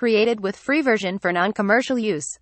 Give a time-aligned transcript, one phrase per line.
[0.00, 2.38] Created with free version for non-commercial use.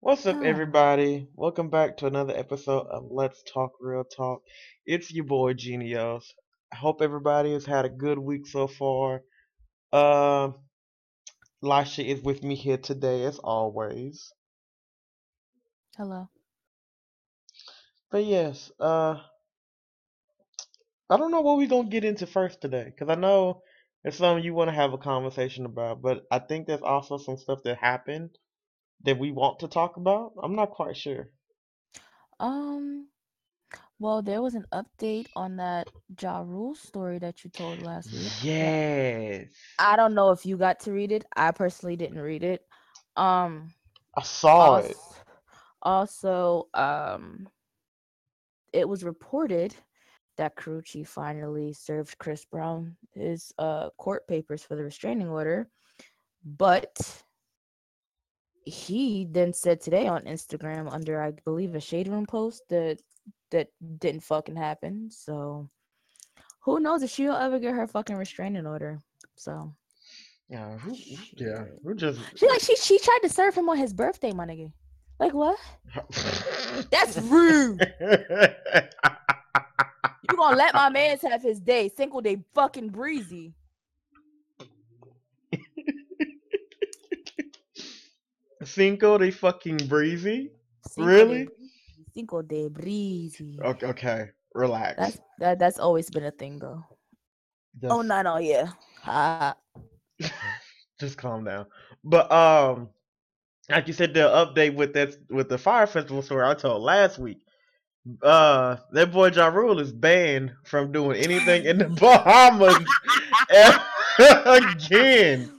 [0.00, 0.44] What's up, Ah.
[0.44, 1.26] everybody?
[1.34, 4.42] Welcome back to another episode of Let's Talk Real Talk.
[4.84, 6.34] It's your boy Genios.
[6.70, 9.22] I hope everybody has had a good week so far.
[9.90, 10.50] Uh,
[11.62, 14.34] Lasha is with me here today, as always.
[15.96, 16.28] Hello.
[18.10, 19.16] But yes, uh,
[21.08, 23.62] I don't know what we're gonna get into first today, because I know
[24.04, 27.36] it's something you want to have a conversation about, but I think there's also some
[27.38, 28.30] stuff that happened
[29.04, 30.32] that we want to talk about.
[30.42, 31.28] I'm not quite sure.
[32.38, 33.08] Um,
[33.98, 35.88] well, there was an update on that
[36.20, 38.32] Ja Rule story that you told last week.
[38.42, 39.48] Yes.
[39.78, 41.24] I don't know if you got to read it.
[41.36, 42.62] I personally didn't read it.
[43.16, 43.72] Um,
[44.16, 44.96] I saw it.
[45.82, 47.48] also, also, um,
[48.72, 49.74] it was reported
[50.36, 55.68] that Karrueche finally served Chris Brown his uh court papers for the restraining order,
[56.44, 57.22] but
[58.64, 62.98] he then said today on Instagram under I believe a shade room post that
[63.50, 63.68] that
[63.98, 65.10] didn't fucking happen.
[65.10, 65.68] So
[66.60, 69.02] who knows if she'll ever get her fucking restraining order.
[69.36, 69.74] So
[70.48, 70.96] Yeah, who,
[71.36, 74.46] yeah, who just she like she she tried to serve him on his birthday, my
[74.46, 74.72] nigga.
[75.20, 75.58] Like what?
[76.90, 77.80] That's rude.
[80.30, 83.52] You gonna let my man's have his day, Cinco de fucking breezy.
[88.64, 90.50] Cinco de fucking breezy.
[90.88, 91.44] Cinco Really?
[91.44, 91.70] breezy,
[92.14, 93.58] Cinco de breezy.
[93.62, 94.96] Okay, okay, relax.
[94.98, 96.82] That's that that's always been a thing though.
[97.88, 99.52] Oh Just- no no yeah.
[101.00, 101.66] Just calm down.
[102.04, 102.88] But um,
[103.68, 107.18] like you said, the update with that with the Fyre Festival story I told last
[107.18, 107.43] week.
[108.22, 112.76] Uh, that boy Ja Rule is banned from doing anything in the Bahamas
[114.46, 115.50] again.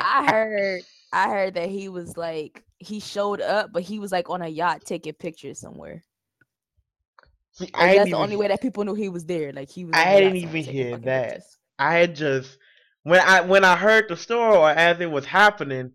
[0.00, 0.82] I heard
[1.12, 4.48] I heard that he was like he showed up, but he was like on a
[4.48, 6.04] yacht taking pictures somewhere.
[7.52, 9.52] See, Like, I that's the only way that people knew he was there.
[9.52, 9.94] Like he was.
[9.96, 11.28] I didn't even hear that.
[11.30, 11.58] pictures.
[11.78, 12.58] I had just
[13.02, 15.92] when I when I heard the story or as it was happening,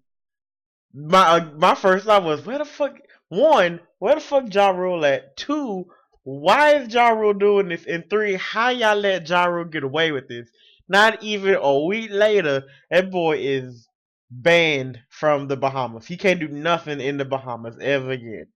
[0.94, 2.98] my uh, my first thought was where the fuck
[3.34, 5.86] one where the fuck Ja Rule at two
[6.24, 10.12] why is Ja Rule doing this and three how y'all let Ja Rule get away
[10.12, 10.50] with this?
[10.88, 13.88] Not even a week later, that boy is
[14.32, 16.06] banned from the Bahamas.
[16.08, 18.48] He can't do nothing in the Bahamas ever again.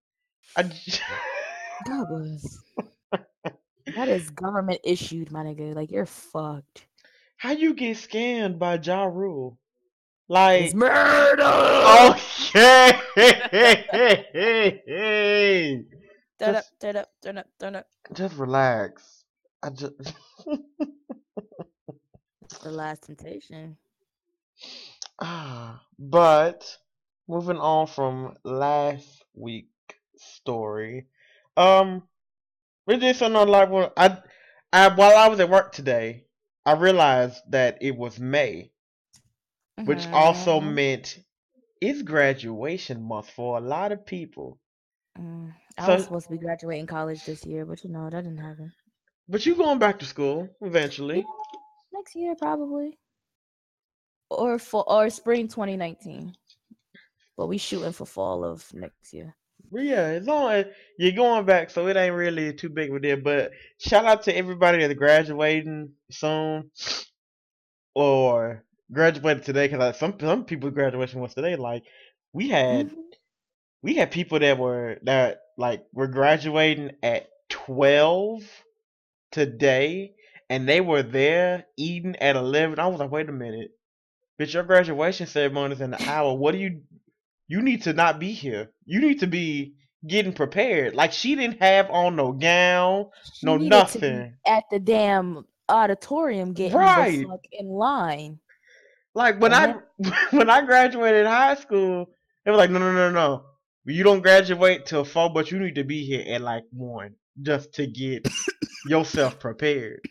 [0.56, 1.00] I j-
[1.88, 2.60] God bless.
[3.96, 5.76] that is government issued, my nigga.
[5.76, 6.86] Like you're fucked.
[7.38, 9.58] how you get scammed by Ja Rule?
[10.30, 11.44] Like It's murder.
[12.12, 12.92] Okay.
[16.40, 17.88] Turn up, just- turn up, turn up, turn up.
[18.14, 19.24] just relax.
[19.64, 19.94] I just
[22.44, 23.78] It's the last temptation.
[25.20, 26.78] ah, but
[27.28, 29.70] moving on from last week's
[30.18, 31.08] story,
[31.58, 32.04] um,
[32.86, 34.18] we did something on like when I,
[34.72, 36.26] I while I was at work today,
[36.66, 38.72] I realized that it was May,
[39.86, 40.74] which also Mhm.
[40.74, 41.20] meant
[41.82, 44.60] it's graduation month for a lot of people.
[45.18, 48.24] Mm, I So- was supposed to be graduating college this year, but you know that
[48.24, 48.72] didn't happen.
[49.28, 51.26] But you going back to school eventually.
[51.92, 52.98] Next year, probably,
[54.30, 56.36] or for or spring 2019.
[57.36, 59.36] But we shooting for fall of next year.
[59.72, 60.66] Yeah, as long as
[60.98, 63.18] you're going back, so it ain't really too big of a deal.
[63.22, 66.72] But shout out to everybody that's graduating soon
[67.94, 71.56] or graduated today, because some some people graduation was today.
[71.56, 71.84] Like
[72.34, 72.96] we had Mhm.
[73.84, 78.44] we had people that were that like were graduating at twelve
[79.32, 80.14] today,
[80.50, 82.80] and they were there eating at eleven.
[82.80, 83.72] I was like, wait a minute,
[84.40, 86.36] bitch, your graduation ceremony is in an hour.
[86.36, 86.82] What do you?
[87.48, 88.72] You need to not be here.
[88.86, 89.76] You need to be
[90.08, 90.96] getting prepared.
[90.96, 94.36] Like she didn't have on no gown, She no needed to be nothing.
[94.46, 97.26] at the damn auditorium getting Right.
[97.52, 98.40] in line.
[99.18, 100.28] Like when I uh-huh.
[100.38, 102.08] when I graduated high school,
[102.46, 103.46] they were like, no, no, no, no.
[103.84, 107.74] You don't graduate till four, but you need to be here at like one just
[107.74, 108.28] to get
[108.86, 110.02] yourself prepared.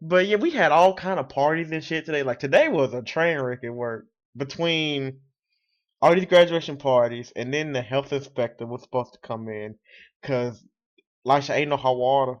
[0.00, 2.22] But yeah, we had all kind of parties and shit today.
[2.22, 4.04] Like today was a train wreck at work
[4.36, 5.18] between
[6.00, 9.74] all these graduation parties and then the health inspector was supposed to come in
[10.22, 10.64] because
[11.24, 12.36] like ain't no hot water.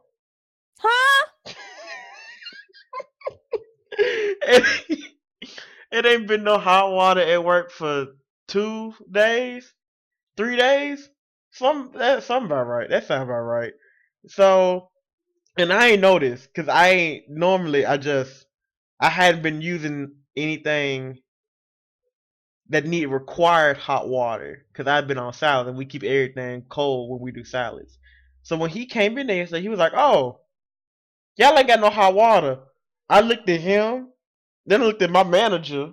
[0.78, 1.26] Huh?
[5.92, 8.06] it, ain't been no hot water at work for
[8.48, 9.72] two days,
[10.36, 11.08] three days.
[11.52, 12.88] Some that something about right.
[12.90, 13.72] That sounds about right.
[14.28, 14.90] So,
[15.56, 17.86] and I ain't noticed because I ain't normally.
[17.86, 18.46] I just
[19.00, 21.18] I hadn't been using anything
[22.68, 27.10] that need required hot water because I've been on salad and we keep everything cold
[27.10, 27.98] when we do salads.
[28.42, 30.40] So when he came in there, so he was like, "Oh,
[31.36, 32.58] y'all ain't got no hot water."
[33.08, 34.08] I looked at him,
[34.66, 35.92] then I looked at my manager,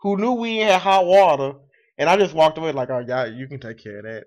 [0.00, 1.54] who knew we ain't had hot water,
[1.98, 4.24] and I just walked away like, "Oh, yeah, you can take care of that.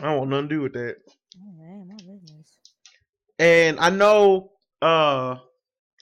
[0.00, 0.96] I don't want nothing to do with that."
[1.36, 2.58] Oh man, my business.
[3.38, 4.52] And I know,
[4.82, 5.36] uh,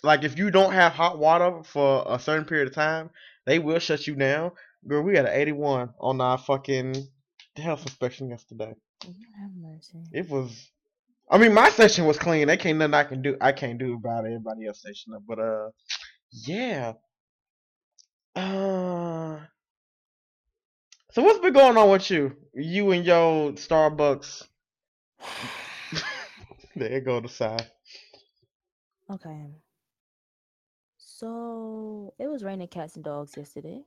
[0.03, 3.11] like if you don't have hot water for a certain period of time,
[3.47, 4.53] they will shut you down.
[4.87, 6.95] Girl, we had an 81 on our fucking
[7.57, 8.75] health inspection yesterday.
[9.05, 9.99] Lord Have mercy.
[10.13, 10.71] It was.
[11.31, 12.47] I mean, my session was clean.
[12.47, 13.37] There can't nothing I can do.
[13.41, 14.25] I can't do about.
[14.25, 15.69] Everybody else session but uh,
[16.31, 16.95] yeah.
[18.35, 19.39] Uh.
[21.13, 22.37] So what's been going on with you?
[22.55, 24.47] You and your Starbucks.
[26.77, 27.67] there go the side.
[29.11, 29.47] Okay.
[30.97, 33.83] So it was raining cats and dogs yesterday.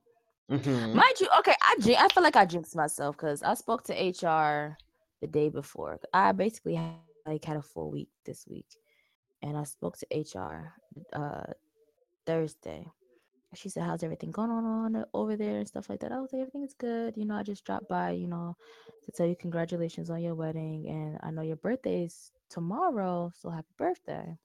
[0.52, 0.98] Mm-hmm.
[0.98, 4.76] Mind you, okay, I I feel like I jinxed myself because I spoke to HR
[5.22, 6.00] the day before.
[6.14, 6.96] I basically had,
[7.26, 8.68] like had a full week this week,
[9.42, 10.74] and I spoke to HR
[11.14, 11.54] uh
[12.26, 12.86] Thursday.
[13.54, 16.42] She said, "How's everything going on over there and stuff like that?" I was like,
[16.42, 17.18] "Everything is good.
[17.18, 18.56] You know, I just dropped by, you know,
[19.06, 23.50] to tell you congratulations on your wedding, and I know your birthday is tomorrow, so
[23.50, 24.38] happy birthday."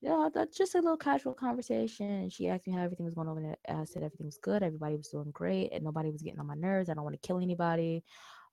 [0.00, 2.28] Yeah, that's just a little casual conversation.
[2.28, 3.56] She asked me how everything was going over there.
[3.68, 4.62] I said everything was good.
[4.62, 6.90] Everybody was doing great, and nobody was getting on my nerves.
[6.90, 8.04] I don't want to kill anybody,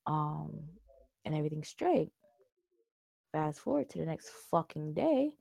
[0.06, 0.52] um,
[1.26, 2.12] and everything's straight.
[3.32, 5.32] Fast forward to the next fucking day,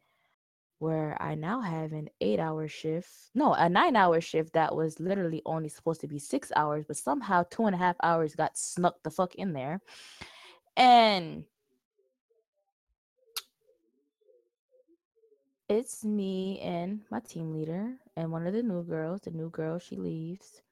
[0.79, 3.11] where I now have an eight-hour shift.
[3.35, 7.45] No, a nine-hour shift that was literally only supposed to be six hours, but somehow
[7.51, 9.81] two and a half hours got snuck the fuck in there,
[10.77, 11.45] and
[15.69, 19.21] it's me and my team leader and one of the new girls.
[19.23, 20.63] The new girl, she leaves.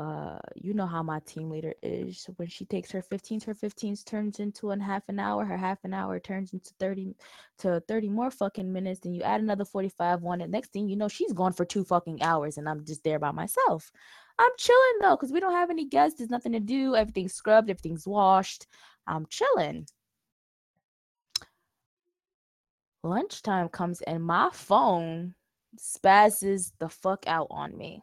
[0.00, 2.26] Uh, you know how my team leader is.
[2.36, 5.44] When she takes her 15s, her 15s turns into a half an hour.
[5.44, 7.14] Her half an hour turns into 30
[7.58, 9.00] to 30 more fucking minutes.
[9.00, 10.40] Then you add another 45 one.
[10.40, 13.18] And next thing you know, she's gone for two fucking hours and I'm just there
[13.18, 13.92] by myself.
[14.38, 16.16] I'm chilling though, because we don't have any guests.
[16.16, 16.96] There's nothing to do.
[16.96, 18.66] Everything's scrubbed, everything's washed.
[19.06, 19.86] I'm chilling.
[23.02, 25.34] lunchtime comes and my phone
[25.78, 28.02] spazzes the fuck out on me.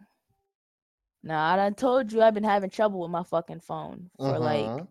[1.24, 4.66] Now I done told you I've been having trouble with my fucking phone for like
[4.66, 4.88] Mhm.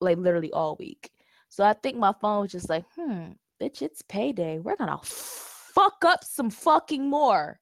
[0.00, 1.10] like literally all week.
[1.48, 4.58] So I think my phone was just like, hmm, bitch, it's payday.
[4.58, 7.60] We're gonna fuck up some fucking more.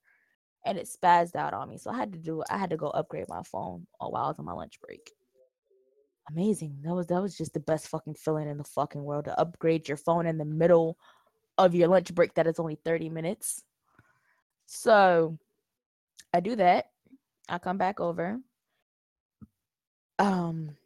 [0.65, 1.77] And it spazzed out on me.
[1.79, 4.39] So I had to do I had to go upgrade my phone while I was
[4.39, 5.13] on my lunch break.
[6.31, 6.79] Amazing.
[6.83, 9.89] That was that was just the best fucking feeling in the fucking world to upgrade
[9.89, 10.99] your phone in the middle
[11.59, 13.65] of your lunch break that is only 30 minutes.
[14.67, 15.39] So
[16.33, 16.92] I do that.
[17.53, 18.41] I come back over.
[20.19, 20.77] Um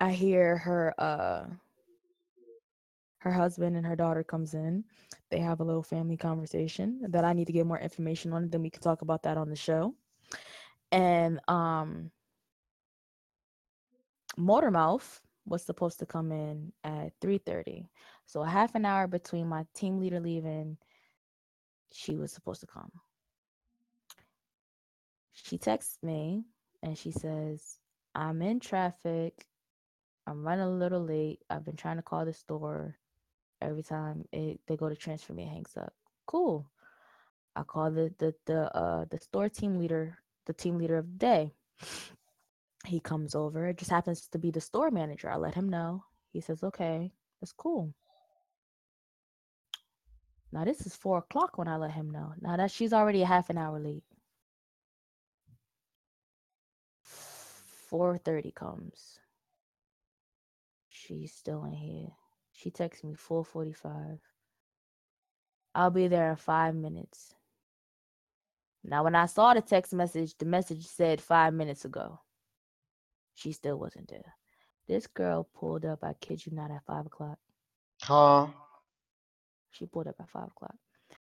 [0.00, 1.44] I hear her uh
[3.18, 4.84] her husband and her daughter comes in.
[5.30, 8.48] They have a little family conversation that I need to get more information on.
[8.48, 9.94] Then we can talk about that on the show.
[10.90, 12.10] And um
[14.38, 17.86] Motormouth was supposed to come in at 3:30.
[18.24, 20.78] So a half an hour between my team leader leaving,
[21.92, 22.90] she was supposed to come.
[25.32, 26.44] She texts me
[26.82, 27.78] and she says,
[28.14, 29.46] "I'm in traffic.
[30.26, 31.42] I'm running a little late.
[31.50, 32.98] I've been trying to call the store.
[33.60, 35.94] Every time it, they go to transfer me, it hangs up.
[36.26, 36.70] Cool.
[37.56, 41.18] I call the the the uh the store team leader, the team leader of the
[41.18, 41.52] day.
[42.86, 43.68] He comes over.
[43.68, 45.30] It just happens to be the store manager.
[45.30, 46.04] I let him know.
[46.32, 47.94] He says, "Okay, that's cool."
[50.52, 52.34] Now this is four o'clock when I let him know.
[52.40, 54.04] Now that she's already half an hour late.
[57.92, 59.18] Four thirty comes.
[60.88, 62.08] She's still in here.
[62.54, 64.18] She texts me four forty five.
[65.74, 67.34] I'll be there in five minutes.
[68.82, 72.18] Now when I saw the text message, the message said five minutes ago.
[73.34, 74.36] She still wasn't there.
[74.88, 77.38] This girl pulled up, I kid you not, at five o'clock.
[78.00, 78.46] Huh?
[79.70, 80.76] She pulled up at five o'clock.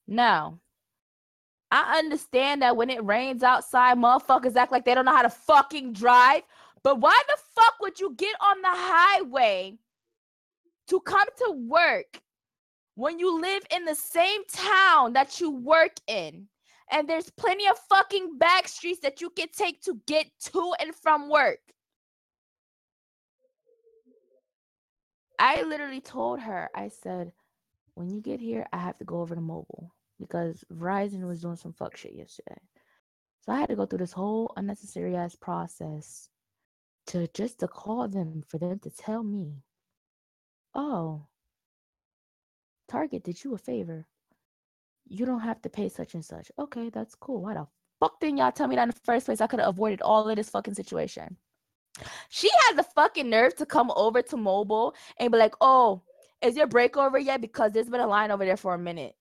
[0.06, 0.60] Now,
[1.72, 5.30] I understand that when it rains outside, motherfuckers act like they don't know how to
[5.30, 6.44] fucking drive.
[6.84, 9.78] But why the fuck would you get on the highway
[10.88, 12.22] to come to work
[12.96, 16.48] when you live in the same town that you work in?
[16.92, 20.96] And there's plenty of fucking back streets that you can take to get to and
[20.96, 21.60] from work.
[25.38, 27.32] I literally told her, I said,
[27.94, 31.56] when you get here, I have to go over to mobile because Verizon was doing
[31.56, 32.60] some fuck shit yesterday.
[33.42, 36.30] So I had to go through this whole unnecessary ass process
[37.08, 39.64] to just to call them for them to tell me,
[40.76, 41.26] oh,
[42.90, 44.08] Target did you a favor.
[45.08, 46.52] You don't have to pay such and such.
[46.60, 47.42] Okay, that's cool.
[47.42, 47.68] Why the
[48.00, 49.42] fuck didn't y'all tell me that in the first place?
[49.42, 51.38] I could have avoided all of this fucking situation.
[52.30, 56.02] She had the fucking nerve to come over to mobile and be like, oh,
[56.42, 57.42] is your break over yet?
[57.42, 59.16] Because there's been a line over there for a minute.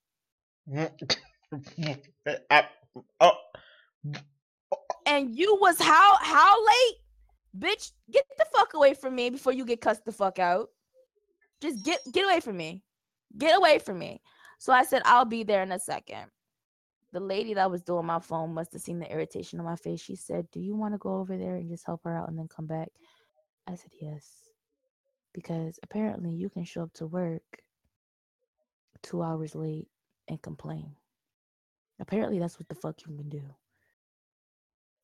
[5.07, 6.97] And you was how how late?
[7.59, 10.69] Bitch, get the fuck away from me before you get cussed the fuck out.
[11.63, 12.83] Just get get away from me.
[13.37, 14.21] Get away from me.
[14.59, 16.27] So I said, I'll be there in a second.
[17.13, 20.01] The lady that was doing my phone must have seen the irritation on my face.
[20.01, 22.39] She said, Do you want to go over there and just help her out and
[22.39, 22.89] then come back?
[23.67, 24.29] I said, Yes.
[25.33, 27.43] Because apparently you can show up to work
[29.03, 29.89] two hours late
[30.29, 30.95] and complain.
[32.01, 33.43] Apparently that's what the fuck you can do.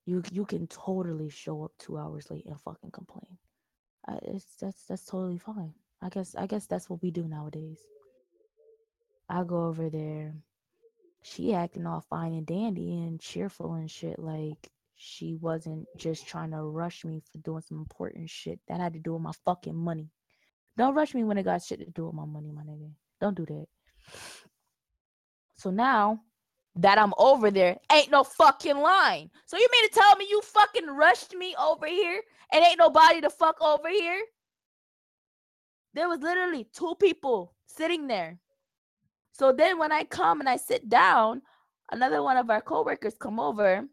[0.07, 3.39] You you can totally show up two hours late and fucking complain.
[4.07, 5.73] I, it's that's that's totally fine.
[6.03, 7.81] I guess I guess that's what we do nowadays.
[9.29, 10.35] I go over there.
[11.23, 14.19] She acting all fine and dandy and cheerful and shit.
[14.19, 18.93] Like she wasn't just trying to rush me for doing some important shit that had
[18.93, 20.11] to do with my fucking money.
[20.77, 22.91] Don't rush me when it got shit to do with my money, my nigga.
[23.21, 23.67] Don't do that.
[25.57, 26.21] So now
[26.77, 29.31] that I'm over there, ain't no fucking line.
[29.47, 32.21] So you mean to tell me you fucking rushed me over here
[32.53, 34.21] and ain't nobody to fuck over here?
[35.95, 38.39] There was literally two people sitting there.
[39.33, 41.43] So then when I come and I sit down,
[41.93, 43.85] another one of our coworkers come over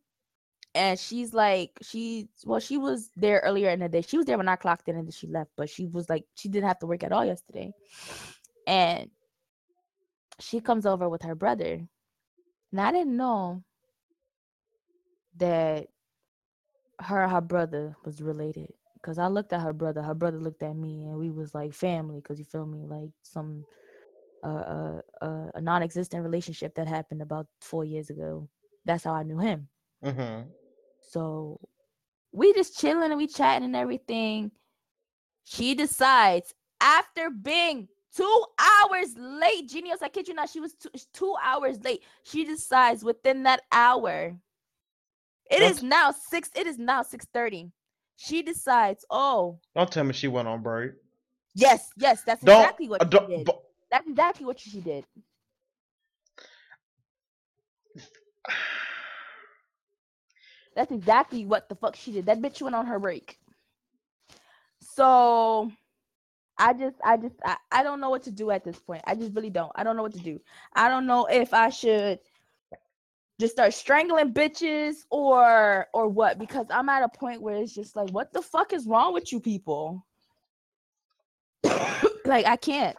[0.73, 4.37] and she's like she's well she was there earlier in the day she was there
[4.37, 6.79] when i clocked in and then she left but she was like she didn't have
[6.79, 7.71] to work at all yesterday
[8.67, 9.09] and
[10.41, 11.87] she comes over with her brother.
[12.71, 13.63] And i didn't know
[15.37, 15.87] that
[16.99, 20.01] her her brother was related because i looked at her brother.
[20.01, 22.85] Her brother looked at me and we was like family because you feel me?
[22.85, 23.65] Like some
[24.43, 28.49] uh, uh, uh, a non-existent relationship that happened about four years ago.
[28.85, 29.67] That's how i knew him.
[30.03, 30.41] Hmm
[31.01, 31.59] so
[32.31, 34.51] we just chilling and we chatting and everything.
[35.43, 40.89] She decides after being two hours late, Genius, I kid you not, she was two,
[41.13, 42.03] two hours late.
[42.23, 44.35] She decides within that hour.
[45.51, 46.49] It is now six.
[46.55, 47.71] It is now six thirty.
[48.17, 49.05] She decides.
[49.09, 50.93] Oh Don't tell me she went on break.
[51.55, 52.61] yes, yes, that's Don't.
[52.61, 53.47] exactly what uh, she did.
[53.47, 53.53] bu-
[53.91, 55.05] That's exactly what she did.
[60.75, 62.27] That's exactly what the fuck she did.
[62.27, 63.37] That bitch went on her break.
[64.81, 65.71] So
[66.61, 69.01] I just I just I, I don't know what to do at this point.
[69.05, 69.71] I just really don't.
[69.75, 70.39] I don't know what to do.
[70.75, 72.19] I don't know if I should
[73.39, 77.95] just start strangling bitches or or what because I'm at a point where it's just
[77.95, 80.05] like what the fuck is wrong with you people?
[82.25, 82.95] like I can't.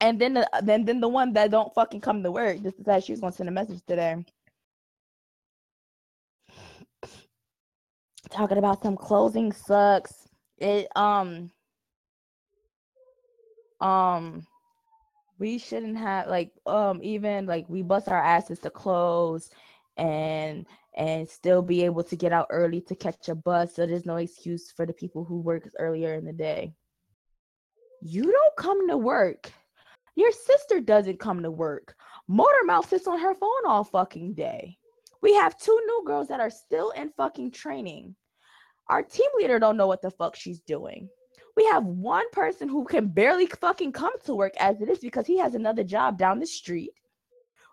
[0.00, 3.04] And then the then then the one that don't fucking come to work just decided
[3.04, 4.24] she was gonna send a message today.
[8.30, 10.28] talking about some closing sucks.
[10.58, 11.50] It um
[13.84, 14.46] um
[15.38, 19.50] we shouldn't have like um even like we bust our asses to close
[19.96, 23.74] and and still be able to get out early to catch a bus.
[23.74, 26.72] So there's no excuse for the people who work earlier in the day.
[28.00, 29.50] You don't come to work.
[30.14, 31.96] Your sister doesn't come to work.
[32.30, 34.78] Motormouth sits on her phone all fucking day.
[35.20, 38.14] We have two new girls that are still in fucking training.
[38.88, 41.08] Our team leader don't know what the fuck she's doing.
[41.56, 45.26] We have one person who can barely fucking come to work as it is because
[45.26, 46.90] he has another job down the street.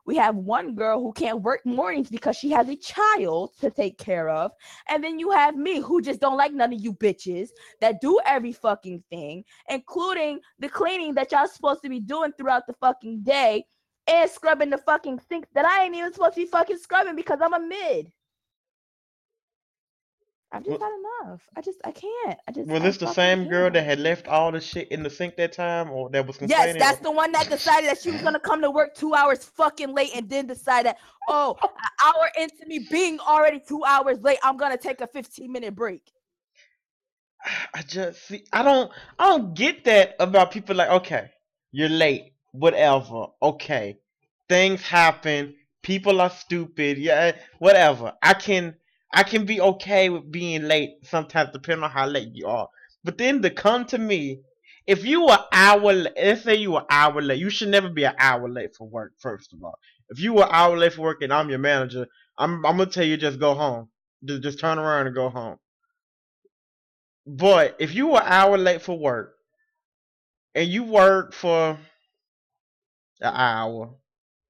[0.05, 3.97] We have one girl who can't work mornings because she has a child to take
[3.97, 4.51] care of.
[4.89, 7.49] And then you have me who just don't like none of you bitches
[7.81, 12.65] that do every fucking thing, including the cleaning that y'all supposed to be doing throughout
[12.67, 13.65] the fucking day
[14.07, 17.39] and scrubbing the fucking sinks that I ain't even supposed to be fucking scrubbing because
[17.41, 18.11] I'm a mid.
[20.53, 20.93] I've just Wa- had
[21.27, 21.41] enough.
[21.55, 22.39] I just I can't.
[22.47, 25.09] I just Was this the same girl that had left all the shit in the
[25.09, 28.21] sink that time, or that was Yes, that's the one that decided that she was
[28.21, 30.97] gonna come to work two hours fucking late and then decide that,
[31.29, 31.69] oh, an
[32.03, 36.11] hour into me being already two hours late, I'm gonna take a 15 minute break.
[37.73, 38.45] I just see.
[38.51, 38.91] I don't.
[39.19, 40.75] I don't get that about people.
[40.75, 41.29] Like, okay,
[41.71, 42.33] you're late.
[42.51, 43.27] Whatever.
[43.41, 43.99] Okay,
[44.49, 45.55] things happen.
[45.81, 46.97] People are stupid.
[46.97, 48.13] Yeah, whatever.
[48.21, 48.75] I can.
[49.13, 52.67] I can be okay with being late sometimes, depending on how late you are.
[53.03, 54.41] But then to come to me,
[54.87, 58.15] if you were hour, let's say you were hour late, you should never be an
[58.17, 59.13] hour late for work.
[59.19, 59.77] First of all,
[60.09, 63.05] if you were hour late for work and I'm your manager, I'm I'm gonna tell
[63.05, 63.89] you just go home.
[64.23, 65.57] Just just turn around and go home.
[67.25, 69.35] But if you were hour late for work
[70.55, 71.77] and you work for
[73.21, 73.95] an hour,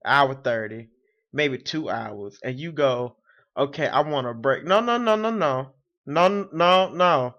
[0.06, 0.90] hour thirty,
[1.34, 3.18] maybe two hours, and you go,
[3.58, 4.66] okay, I want a break.
[4.66, 5.74] No, no, no, no, no,
[6.06, 7.36] no, no, no.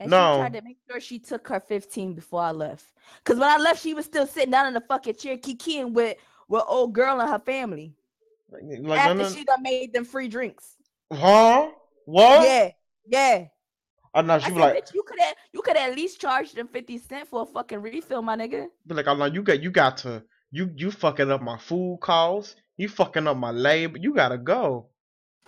[0.00, 0.18] And No.
[0.18, 2.84] she tried to make sure she took her 15 before I left.
[3.24, 6.16] Cause when I left, she was still sitting down in the fucking chair kikiing with
[6.48, 7.94] with old girl and her family.
[8.50, 10.76] Like, after she done made them free drinks.
[11.12, 11.70] huh?
[12.04, 12.54] What?
[12.54, 12.70] Yeah,
[13.06, 13.46] yeah.
[14.14, 16.52] Oh no, I she said, was like, you could have you could at least charge
[16.52, 18.68] them 50 cent for a fucking refill, my nigga.
[18.86, 21.98] But like, oh no, you got you got to you you fucking up my food
[22.00, 22.56] costs.
[22.78, 23.98] You fucking up my labor.
[23.98, 24.88] You gotta go.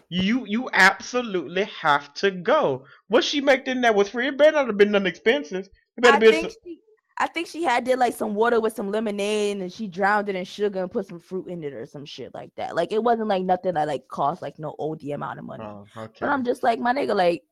[0.08, 2.84] You you absolutely have to go.
[3.08, 4.28] What she make in there was free.
[4.28, 5.68] It better not have been nothing expensive.
[5.96, 6.30] It better I be.
[6.30, 6.80] think she
[7.18, 10.36] I think she had did like some water with some lemonade and she drowned it
[10.36, 12.76] in sugar and put some fruit in it or some shit like that.
[12.76, 15.64] Like it wasn't like nothing that like cost like no OD amount of money.
[15.64, 16.18] oh, okay.
[16.20, 17.42] But I'm just like my nigga, like,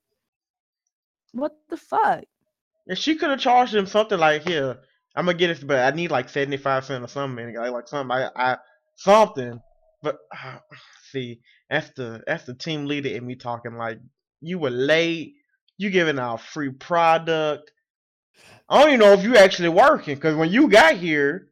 [1.33, 2.25] what the fuck?
[2.87, 4.77] If she could have charged him something like, here,
[5.17, 8.15] I'm gonna get it, but I need like 75 cents or something, like, like something,
[8.15, 8.57] I, I
[8.97, 9.63] something.
[10.03, 10.59] But uh,
[11.15, 11.41] see,
[11.71, 14.01] that's the that's the team leader in me talking like,
[14.43, 15.37] you were late,
[15.79, 17.73] you giving out free product.
[18.69, 21.51] I don't even know if you actually working, cause when you got here,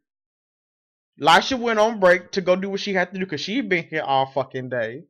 [1.20, 3.84] Lisha went on break to go do what she had to do, cause she been
[3.86, 5.04] here all fucking day.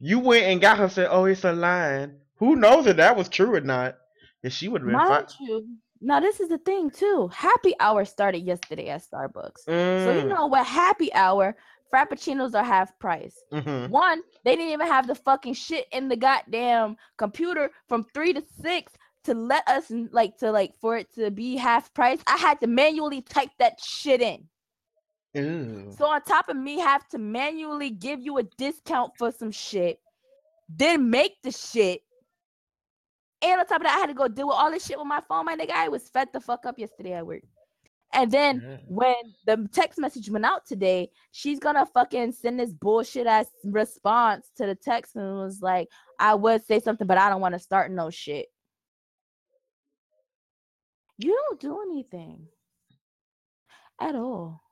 [0.00, 3.28] You went and got her said, "Oh, it's a line." Who knows if that was
[3.28, 3.98] true or not?
[4.42, 5.22] If she would have been fine.
[5.22, 5.66] Mind you,
[6.00, 7.28] now this is the thing too.
[7.34, 9.68] Happy hour started yesterday at Starbucks.
[9.96, 10.66] So you Mm, know what?
[10.66, 11.56] Happy hour
[11.92, 13.42] frappuccinos are half price.
[13.52, 13.88] mhm.
[13.90, 18.42] One, they didn't even have the fucking shit in the goddamn computer from three to
[18.60, 18.92] six
[19.24, 22.20] to let us like to like for it to be half price.
[22.26, 24.48] I had to manually type that shit in.
[25.34, 25.92] Ew.
[25.96, 29.98] So on top of me have to manually give you a discount for some shit,
[30.68, 32.02] then make the shit.
[33.42, 35.06] And on top of that, I had to go deal with all this shit with
[35.06, 35.44] my phone.
[35.44, 37.42] My nigga, I was fed the fuck up yesterday at work.
[38.14, 38.78] And then Yeah.
[38.86, 44.50] when the text message went out today, she's gonna fucking send this bullshit ass response
[44.56, 47.58] to the text and was like, I would say something, but I don't want to
[47.58, 48.46] start no shit.
[51.18, 52.48] You don't do anything
[54.00, 54.62] at all,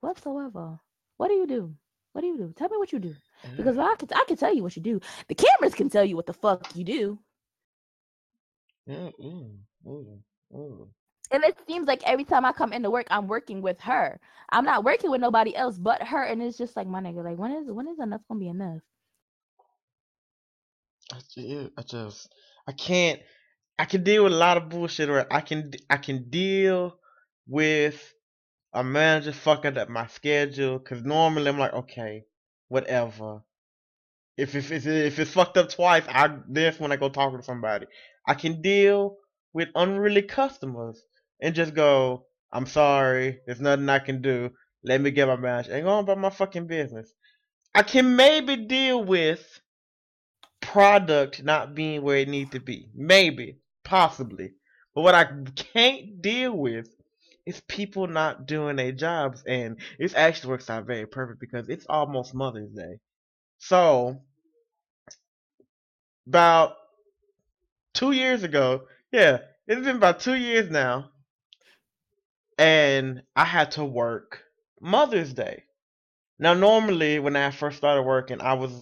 [0.00, 0.80] whatsoever.
[1.16, 1.74] What do you do?
[2.12, 2.52] What do you do?
[2.56, 3.14] Tell me what you do.
[3.56, 5.00] Because I can I can tell you what you do.
[5.28, 7.18] The cameras can tell you what the fuck you do.
[8.88, 10.22] Mm, mm, mm,
[10.52, 10.88] mm.
[11.32, 14.20] And it seems like every time I come into work, I'm working with her.
[14.50, 16.24] I'm not working with nobody else but her.
[16.24, 18.80] And it's just like my nigga, like when is when is enough gonna be enough?
[21.76, 22.28] I just
[22.66, 23.20] I can't
[23.78, 26.98] I can deal with a lot of bullshit or I can I can deal
[27.48, 28.14] with
[28.74, 32.24] a manager fucking up my schedule because normally I'm like okay
[32.68, 33.42] whatever
[34.36, 37.42] if if if, if it's fucked up twice I that's when I go talk to
[37.42, 37.86] somebody
[38.26, 39.16] I can deal
[39.52, 41.02] with unruly customers
[41.40, 44.50] and just go I'm sorry there's nothing I can do
[44.82, 47.12] let me get my match and go on about my fucking business
[47.74, 49.60] I can maybe deal with
[50.60, 52.88] product not being where it needs to be.
[52.94, 54.52] Maybe, possibly.
[54.94, 55.26] But what I
[55.56, 56.88] can't deal with
[57.46, 59.42] is people not doing their jobs.
[59.46, 62.98] And this actually works out very perfect because it's almost Mother's Day.
[63.58, 64.22] So,
[66.26, 66.76] about
[67.94, 71.10] two years ago, yeah, it's been about two years now.
[72.60, 74.42] And I had to work
[74.82, 75.64] Mother's Day.
[76.38, 78.72] Now, normally, when I first started working, I was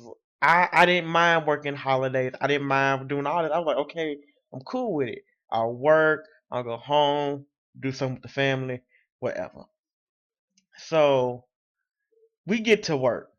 [0.42, 2.32] I, I didn't mind working holidays.
[2.40, 3.52] I didn't mind doing all that.
[3.52, 4.16] I was like, okay,
[4.52, 5.20] I'm cool with it.
[5.50, 6.24] I'll work.
[6.50, 7.46] I'll go home,
[7.78, 8.80] do something with the family,
[9.20, 9.64] whatever.
[10.78, 11.44] So
[12.46, 13.30] we get to work.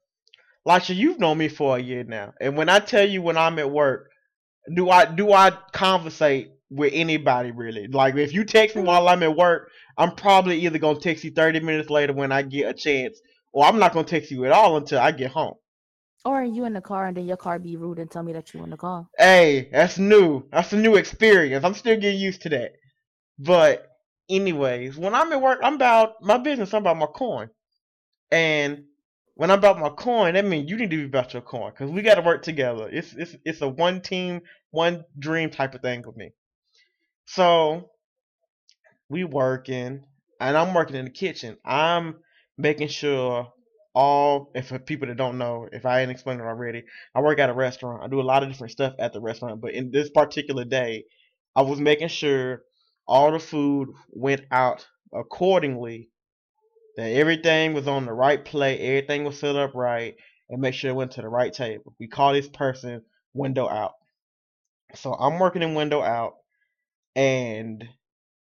[0.66, 3.60] Lasha, you've known me for a year now, and when I tell you when I'm
[3.60, 4.12] at work,
[4.74, 7.88] do I do I conversate with anybody really?
[7.88, 11.32] Like if you text me while I'm at work, I'm probably either gonna text you
[11.32, 13.20] 30 minutes later when I get a chance,
[13.52, 15.56] or I'm not gonna text you at all until I get home.
[16.26, 18.54] Or you in the car and then your car be rude and tell me that
[18.54, 19.08] you in the car.
[19.18, 20.44] Hey, that's new.
[20.52, 21.64] That's a new experience.
[21.64, 22.74] I'm still getting used to that.
[23.38, 23.88] But
[24.30, 26.74] anyways, when I'm at work, I'm about my business.
[26.74, 27.50] I'm about my coin.
[28.32, 28.84] And
[29.36, 31.90] when I'm about my coin, that means you need to be about your coin because
[31.90, 32.90] we got to work together.
[32.92, 36.32] It's it's it's a one team, one dream type of thing with me.
[37.32, 37.92] So
[39.08, 40.04] we working,
[40.40, 41.58] and I'm working in the kitchen.
[41.64, 42.16] I'm
[42.58, 43.54] making sure
[43.94, 47.38] all if for people that don't know, if I ain't explained it already, I work
[47.38, 48.02] at a restaurant.
[48.04, 51.04] I do a lot of different stuff at the restaurant, but in this particular day,
[51.56, 52.64] I was making sure
[53.08, 56.10] all the food went out accordingly.
[56.98, 60.16] That everything was on the right plate, everything was set up right,
[60.50, 61.94] and make sure it went to the right table.
[62.00, 63.04] We call this person
[63.36, 63.94] window out.
[64.96, 66.34] So I'm working in window out,
[67.16, 67.88] and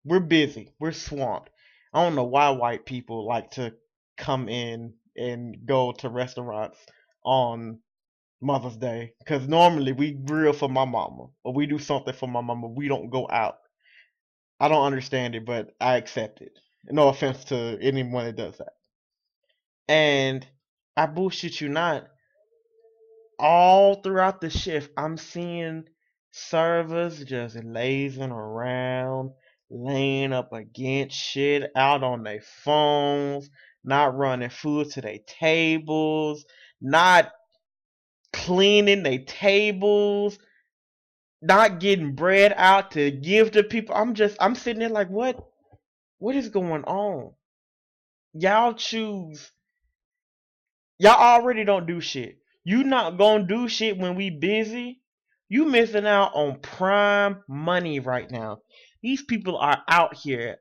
[0.04, 0.74] we're busy.
[0.80, 1.50] We're swamped.
[1.94, 3.74] I don't know why white people like to
[4.18, 6.78] come in and go to restaurants
[7.24, 7.80] on
[8.42, 12.42] Mother's Day because normally we grill for my mama or we do something for my
[12.42, 12.68] mama.
[12.68, 13.58] We don't go out.
[14.60, 16.58] I don't understand it, but I accept it.
[16.86, 18.74] No offense to anyone that does that.
[19.88, 20.46] And
[20.96, 22.08] I bullshit you not.
[23.40, 25.86] All throughout the shift, I'm seeing
[26.36, 29.32] servers just lazing around,
[29.70, 33.50] laying up against shit, out on their phones,
[33.86, 36.46] not running food to their tables,
[36.82, 37.32] not
[38.34, 40.38] cleaning their tables,
[41.42, 43.96] not getting bread out to give to people.
[43.96, 45.40] I'm just I'm sitting there like what
[46.18, 47.34] what is going on?
[48.34, 49.52] Y'all choose
[51.00, 52.40] y'all already don't do shit.
[52.66, 55.02] You not gonna do shit when we busy.
[55.50, 58.60] You missing out on prime money right now.
[59.02, 60.58] These people are out here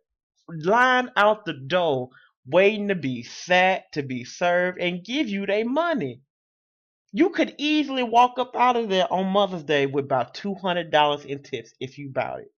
[0.49, 2.11] lined out the door
[2.47, 6.21] waiting to be sat, to be served, and give you their money.
[7.13, 10.91] You could easily walk up out of there on Mother's Day with about two hundred
[10.91, 12.53] dollars in tips if you bought it.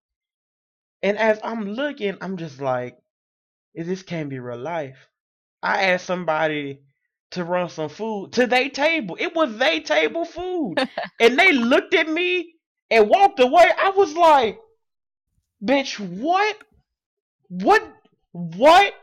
[1.03, 2.97] And as I'm looking, I'm just like,
[3.75, 5.09] this can't be real life.
[5.63, 6.83] I asked somebody
[7.33, 9.17] to run some food to their table.
[9.19, 10.77] It was their table food.
[11.21, 12.55] and they looked at me
[12.91, 13.71] and walked away.
[13.79, 14.59] I was like,
[15.63, 16.57] bitch, what?
[17.49, 17.83] What?
[18.33, 18.95] What?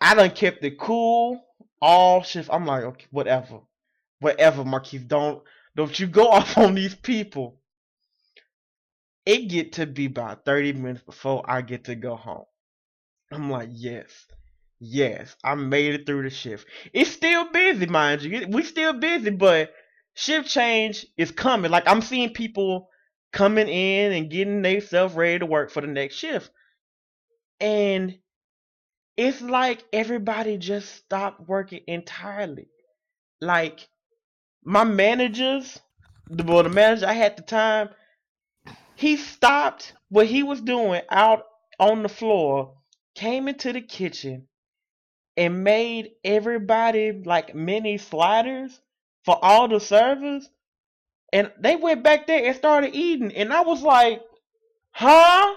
[0.00, 1.44] I done kept it cool
[1.80, 2.50] all shift.
[2.52, 3.60] I'm like, okay, whatever
[4.20, 5.02] whatever, Marquise.
[5.02, 5.42] Don't
[5.76, 7.60] don't you go off on these people.
[9.26, 12.46] It get to be about 30 minutes before I get to go home.
[13.30, 14.26] I'm like, yes.
[14.80, 16.66] Yes, I made it through the shift.
[16.92, 18.46] It's still busy, mind you.
[18.48, 19.72] We still busy, but
[20.14, 21.70] shift change is coming.
[21.70, 22.88] Like I'm seeing people
[23.32, 26.50] coming in and getting themselves ready to work for the next shift.
[27.60, 28.18] And
[29.16, 32.68] it's like everybody just stopped working entirely.
[33.40, 33.88] Like
[34.64, 35.78] my managers,
[36.28, 37.90] the well, the manager I had the time,
[38.96, 41.44] he stopped what he was doing out
[41.80, 42.76] on the floor,
[43.14, 44.47] came into the kitchen,
[45.38, 48.80] and made everybody like mini sliders
[49.24, 50.50] for all the servers.
[51.32, 53.32] And they went back there and started eating.
[53.32, 54.20] And I was like,
[54.90, 55.54] huh?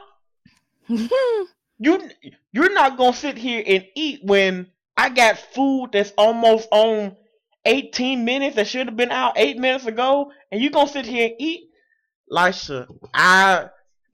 [0.87, 2.09] you
[2.51, 7.15] you're not gonna sit here and eat when I got food that's almost on
[7.65, 11.27] 18 minutes that should have been out eight minutes ago, and you gonna sit here
[11.27, 11.69] and eat?
[12.31, 13.69] Lisha, I,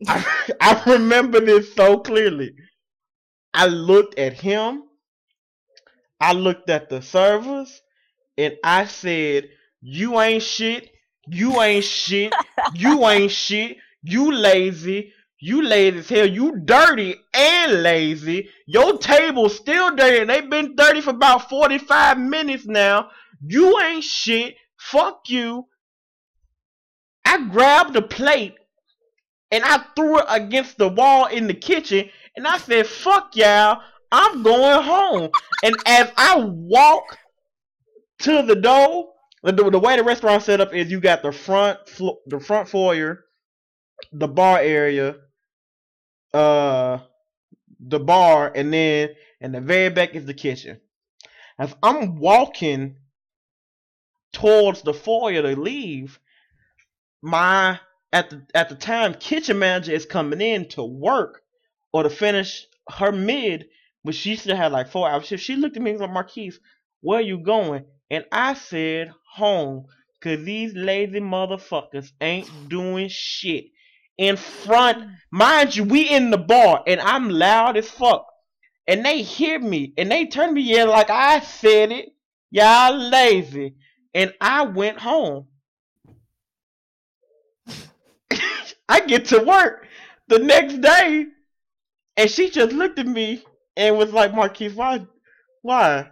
[0.08, 0.26] I
[0.62, 2.54] I remember this so clearly.
[3.54, 4.84] I looked at him,
[6.20, 7.82] I looked at the servers,
[8.38, 9.50] and I said,
[9.82, 10.90] You ain't shit,
[11.28, 12.34] you ain't shit,
[12.74, 16.26] you ain't shit, you lazy, you lazy as hell.
[16.26, 18.50] You dirty and lazy.
[18.66, 23.10] Your table's still dirty, and they've been dirty for about 45 minutes now.
[23.46, 24.56] You ain't shit.
[24.78, 25.68] Fuck you.
[27.26, 28.56] I grabbed the plate
[29.52, 33.82] and I threw it against the wall in the kitchen and I said, fuck y'all.
[34.12, 35.30] I'm going home.
[35.64, 37.18] and as I walk
[38.20, 39.10] to the door,
[39.44, 42.68] the, the way the restaurant set up is you got the front flo- the front
[42.68, 43.26] foyer,
[44.12, 45.18] the bar area,
[46.34, 47.00] uh
[47.80, 50.80] the bar, and then in the very back is the kitchen.
[51.60, 52.98] As I'm walking
[54.34, 56.20] towards the foyer to leave,
[57.22, 57.80] my
[58.12, 61.42] at the at the time kitchen manager is coming in to work
[61.94, 63.68] or to finish her mid,
[64.08, 65.44] but she still had like four hours shift.
[65.44, 66.62] She looked at me and said, Marquise,
[67.02, 67.84] where are you going?
[68.10, 69.88] And I said, home.
[70.22, 73.66] Cause these lazy motherfuckers ain't doing shit.
[74.18, 75.14] In front, mm.
[75.30, 78.26] mind you, we in the bar and I'm loud as fuck.
[78.88, 82.16] And they hear me and they turn me in like I said it.
[82.50, 83.76] Y'all lazy
[84.14, 85.48] and I went home.
[88.88, 89.86] I get to work
[90.30, 91.26] the next day,
[92.16, 93.44] and she just looked at me
[93.78, 95.06] and was like, "Marquise, why,
[95.62, 96.10] why?"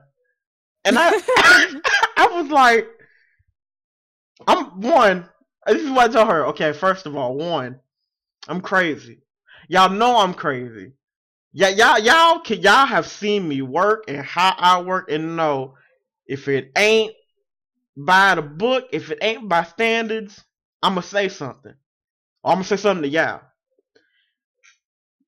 [0.85, 1.09] And I,
[2.17, 2.87] I was like,
[4.47, 5.29] "I'm one."
[5.67, 6.45] This is what I told her.
[6.47, 7.79] Okay, first of all, one,
[8.47, 9.23] I'm crazy.
[9.67, 10.93] Y'all know I'm crazy.
[11.51, 15.73] Yeah, y'all, y'all can y'all have seen me work and how I work and know
[16.27, 17.13] if it ain't
[17.97, 20.43] by the book, if it ain't by standards,
[20.83, 21.73] I'ma say something.
[22.43, 23.41] I'm gonna say something to y'all.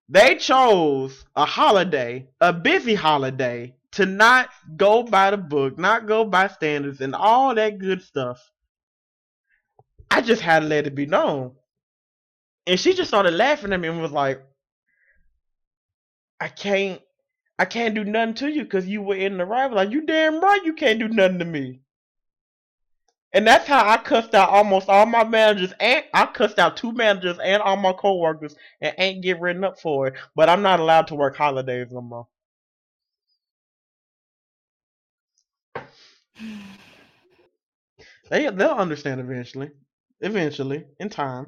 [0.09, 6.23] They chose a holiday, a busy holiday, to not go by the book, not go
[6.23, 8.51] by standards, and all that good stuff.
[10.09, 11.55] I just had to let it be known.
[12.65, 14.41] And she just started laughing at me and was like,
[16.39, 17.01] I can't
[17.59, 19.77] I can't do nothing to you because you were in the rival.
[19.77, 21.81] Like, you damn right you can't do nothing to me.
[23.37, 26.91] And that's how I cussed out almost all my managers and I cussed out two
[26.91, 30.15] managers and all my coworkers and ain't get written up for it.
[30.35, 32.27] But I'm not allowed to work holidays no more.
[38.31, 39.69] They they'll understand eventually.
[40.19, 40.85] Eventually.
[40.99, 41.45] In time.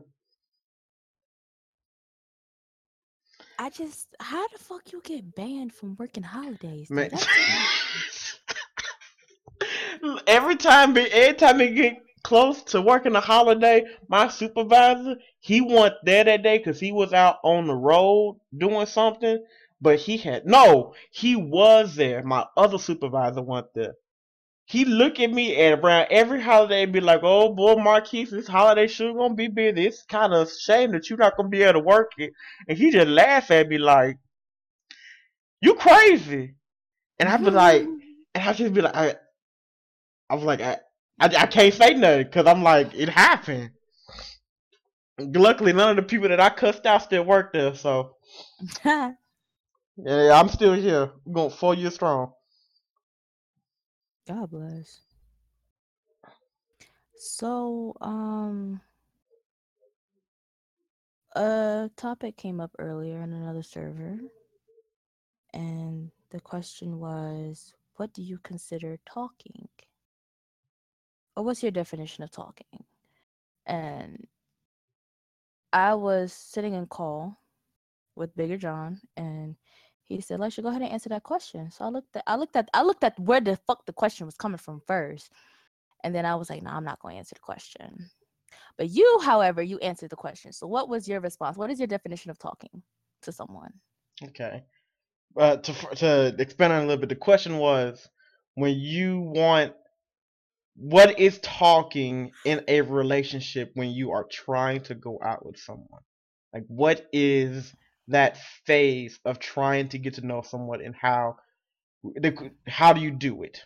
[3.57, 6.91] I just how the fuck you get banned from working holidays?
[6.91, 7.09] Man.
[10.27, 15.95] Every time every time it get close to working a holiday, my supervisor, he wasn't
[16.03, 19.43] there that day because he was out on the road doing something.
[19.81, 22.23] But he had no, he was there.
[22.23, 23.93] My other supervisor went there.
[24.65, 28.47] He look at me and around every holiday and be like, "Oh boy, Marquise, this
[28.47, 29.87] holiday sure gonna be busy.
[29.87, 32.33] It's kind of shame that you're not gonna be able to work it."
[32.67, 34.17] And he just laugh at me like,
[35.61, 36.55] "You crazy?"
[37.19, 37.97] And I be like, mm-hmm.
[38.33, 39.15] and I just be like, I,
[40.29, 40.77] I was like, I,
[41.19, 43.71] I, I can't say nothing because I'm like, it happened.
[45.19, 48.15] Luckily, none of the people that I cussed out still work there, so
[48.85, 49.13] yeah,
[49.97, 51.11] I'm still here.
[51.25, 52.31] I'm going four years strong.
[54.27, 55.01] God bless.
[57.17, 58.79] So, um,
[61.35, 64.19] a topic came up earlier in another server,
[65.53, 69.67] and the question was, what do you consider talking?
[71.43, 72.83] What's your definition of talking?
[73.65, 74.27] And
[75.71, 77.37] I was sitting in call
[78.15, 79.55] with Bigger John, and
[80.07, 82.55] he said, "Let's go ahead and answer that question." So I looked at, I looked
[82.55, 85.31] at, I looked at where the fuck the question was coming from first,
[86.03, 88.09] and then I was like, "No, I'm not going to answer the question."
[88.77, 90.53] But you, however, you answered the question.
[90.53, 91.57] So what was your response?
[91.57, 92.81] What is your definition of talking
[93.23, 93.73] to someone?
[94.23, 94.63] Okay.
[95.37, 98.09] Uh, to to expand on a little bit, the question was
[98.55, 99.73] when you want
[100.79, 106.01] what is talking in a relationship when you are trying to go out with someone?
[106.53, 107.73] Like what is
[108.07, 111.35] that phase of trying to get to know someone and how
[112.65, 113.61] how do you do it?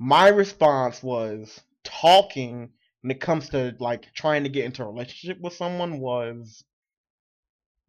[0.00, 2.70] My response was talking
[3.02, 6.64] when it comes to like trying to get into a relationship with someone was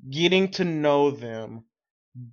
[0.08, 1.63] getting to know them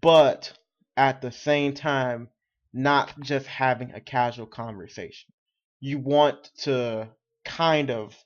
[0.02, 0.52] but
[0.96, 2.28] at the same time
[2.72, 5.32] not just having a casual conversation.
[5.80, 7.08] You want to
[7.44, 8.16] kind of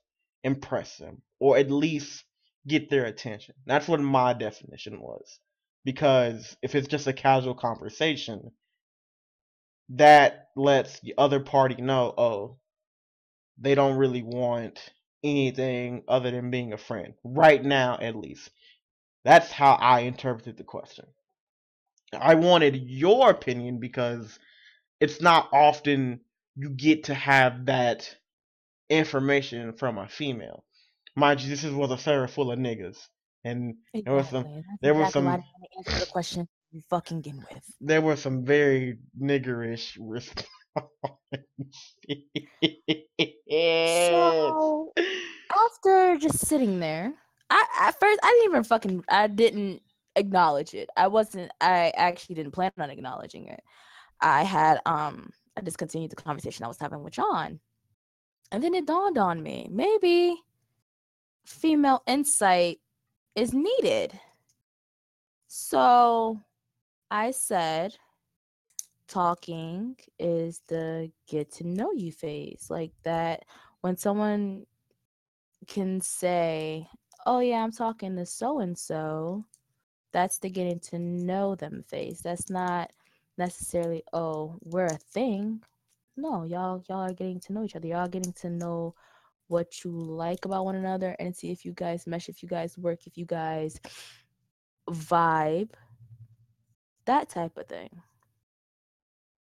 [0.43, 2.25] impress them or at least
[2.67, 3.55] get their attention.
[3.67, 5.39] That's what my definition was.
[5.85, 8.51] Because if it's just a casual conversation,
[9.91, 12.57] that lets the other party know, oh,
[13.59, 14.79] they don't really want
[15.23, 17.15] anything other than being a friend.
[17.23, 18.51] Right now, at least.
[19.25, 21.07] That's how I interpreted the question.
[22.19, 24.39] I wanted your opinion because
[25.01, 26.21] it's not often
[26.57, 28.17] you get to have that
[28.89, 30.65] information from a female.
[31.17, 32.99] Mind you, this was a server full of niggas,
[33.45, 35.45] and there was some That's there was exactly I some
[35.79, 37.65] answer the question you fucking begin with.
[37.81, 40.49] there were some very niggerish responses.
[44.09, 44.93] So
[45.53, 47.13] after just sitting there,
[47.51, 49.83] I at first I didn't even fucking I didn't
[50.17, 50.89] acknowledge it.
[50.97, 53.63] I wasn't I actually didn't plan on acknowledging it.
[54.21, 57.61] I had um I just continued the conversation I was having with John.
[58.51, 60.37] And then it dawned on me, maybe
[61.45, 62.79] female insight
[63.35, 64.19] is needed.
[65.49, 66.41] So
[67.11, 67.97] I said
[69.09, 72.67] talking is the get to know you phase.
[72.71, 73.45] Like that
[73.81, 74.67] when someone
[75.67, 76.89] can say,
[77.27, 79.45] Oh yeah, I'm talking to so and so,
[80.13, 82.21] that's the getting to know them phase.
[82.21, 82.93] That's not
[83.39, 85.63] necessarily, oh, we're a thing.
[86.17, 87.89] No, y'all y'all are getting to know each other.
[87.89, 88.95] Y'all getting to know
[89.49, 92.79] what you like about one another and see if you guys mesh, if you guys
[92.79, 93.79] work, if you guys
[94.89, 95.71] vibe,
[97.07, 97.91] that type of thing.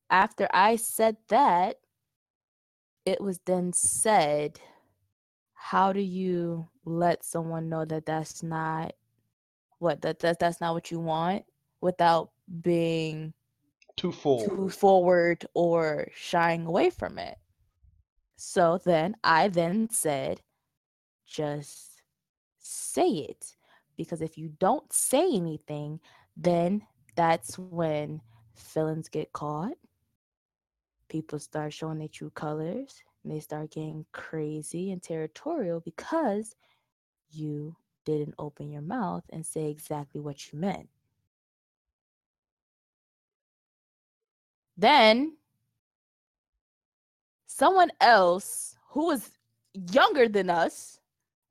[0.09, 1.77] After I said that,
[3.05, 4.59] it was then said,
[5.53, 8.93] how do you let someone know that that's not
[9.79, 11.43] what that, that that's not what you want
[11.81, 13.33] without being
[13.97, 14.45] Too full.
[14.47, 17.37] too forward or shying away from it.
[18.35, 20.41] So then I then said,
[21.25, 22.03] just
[22.59, 23.55] say it.
[23.97, 25.99] Because if you don't say anything,
[26.35, 26.83] then
[27.15, 28.21] that's when
[28.57, 29.77] Feelings get caught.
[31.09, 36.55] People start showing their true colors and they start getting crazy and territorial because
[37.29, 40.89] you didn't open your mouth and say exactly what you meant.
[44.77, 45.35] Then
[47.47, 49.31] someone else who was
[49.91, 50.99] younger than us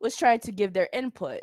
[0.01, 1.41] was trying to give their input.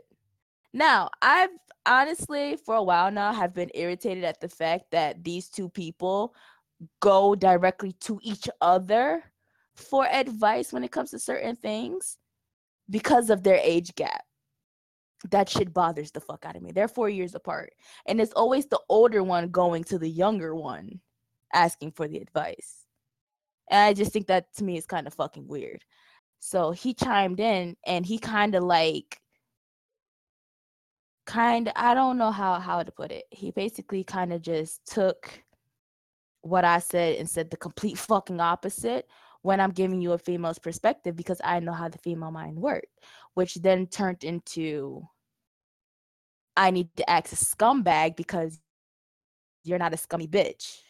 [0.73, 1.49] Now, I've
[1.85, 6.33] honestly, for a while now, have been irritated at the fact that these two people
[7.01, 9.23] go directly to each other
[9.75, 12.17] for advice when it comes to certain things
[12.89, 14.23] because of their age gap.
[15.31, 16.71] That shit bothers the fuck out of me.
[16.71, 17.73] They're four years apart.
[18.07, 20.99] And it's always the older one going to the younger one
[21.53, 22.85] asking for the advice.
[23.69, 25.83] And I just think that to me is kind of fucking weird.
[26.39, 29.21] So he chimed in and he kind of like
[31.25, 33.25] kind of I don't know how how to put it.
[33.31, 35.43] He basically kind of just took
[36.41, 39.07] what I said and said the complete fucking opposite
[39.41, 42.99] when I'm giving you a female's perspective because I know how the female mind worked,
[43.35, 45.07] which then turned into
[46.55, 48.59] I need to act a scumbag because
[49.63, 50.82] you're not a scummy bitch.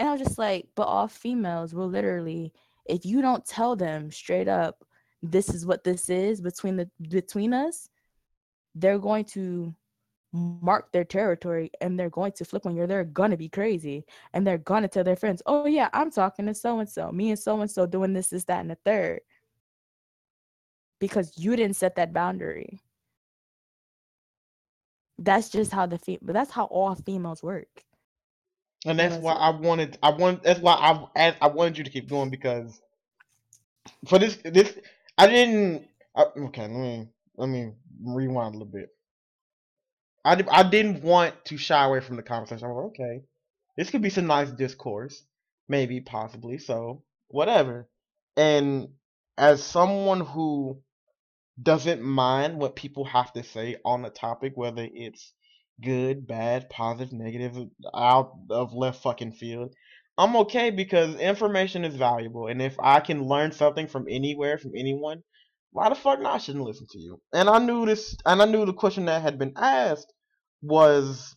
[0.00, 2.54] And I was just like, but all females will literally,
[2.86, 4.82] if you don't tell them straight up,
[5.22, 7.90] this is what this is between the between us,
[8.74, 9.74] they're going to
[10.32, 12.86] mark their territory and they're going to flip on you.
[12.86, 16.54] They're gonna be crazy and they're gonna tell their friends, "Oh yeah, I'm talking to
[16.54, 17.12] so and so.
[17.12, 19.20] Me and so and so doing this, this, that, and the third.
[20.98, 22.80] Because you didn't set that boundary.
[25.18, 27.84] That's just how the fe- but that's how all females work.
[28.86, 30.74] And that's why I wanted I want that's why
[31.16, 32.80] I I wanted you to keep going because
[34.08, 34.74] for this this
[35.18, 37.72] I didn't I, okay let me let me
[38.04, 38.90] rewind a little bit.
[40.24, 42.66] I, I didn't want to shy away from the conversation.
[42.66, 43.22] I was like, okay,
[43.76, 45.24] this could be some nice discourse,
[45.68, 47.88] maybe, possibly, so whatever.
[48.36, 48.88] And
[49.38, 50.82] as someone who
[51.62, 55.32] doesn't mind what people have to say on a topic, whether it's
[55.82, 57.56] good, bad, positive, negative,
[57.94, 59.74] out of left fucking field.
[60.18, 64.72] I'm okay because information is valuable, and if I can learn something from anywhere, from
[64.76, 65.22] anyone,
[65.72, 66.34] why the fuck not?
[66.34, 67.20] I shouldn't listen to you.
[67.32, 70.12] And I knew this, and I knew the question that had been asked
[70.62, 71.36] was,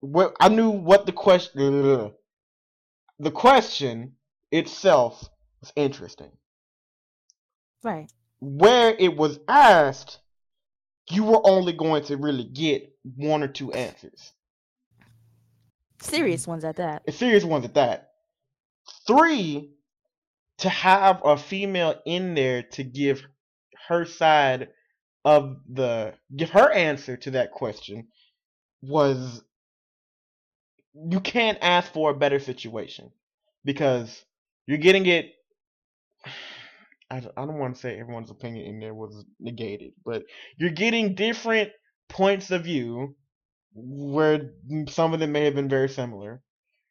[0.00, 2.12] what I knew what the question,
[3.18, 4.16] the question
[4.50, 5.28] itself
[5.60, 6.32] was interesting.
[7.82, 8.10] Right.
[8.40, 10.18] Where it was asked,
[11.10, 14.32] you were only going to really get one or two answers.
[16.00, 17.02] Serious ones at that.
[17.12, 18.10] Serious ones at that.
[19.06, 19.72] Three,
[20.58, 23.22] to have a female in there to give
[23.88, 24.68] her side
[25.24, 28.06] of the give her answer to that question
[28.80, 29.42] was
[30.94, 33.10] you can't ask for a better situation
[33.64, 34.24] because
[34.66, 35.32] you're getting it
[37.10, 40.24] I I don't want to say everyone's opinion in there was negated, but
[40.58, 41.70] you're getting different
[42.08, 43.16] points of view
[43.74, 44.52] where
[44.88, 46.42] some of them may have been very similar.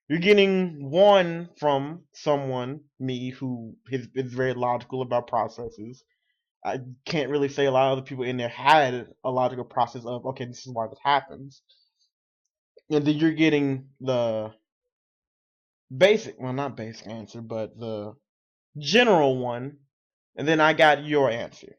[0.08, 6.04] You're getting one from someone, me, who is, is very logical about processes.
[6.64, 10.06] I can't really say a lot of the people in there had a logical process
[10.06, 11.64] of, okay, this is why this happens.
[12.92, 14.52] And then you're getting the
[15.96, 18.14] basic, well, not basic answer, but the
[18.80, 19.78] general one
[20.36, 21.78] and then I got your answer.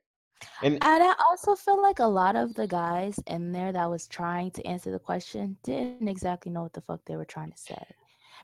[0.63, 4.07] And, and I also feel like a lot of the guys in there that was
[4.07, 7.59] trying to answer the question didn't exactly know what the fuck they were trying to
[7.59, 7.83] say.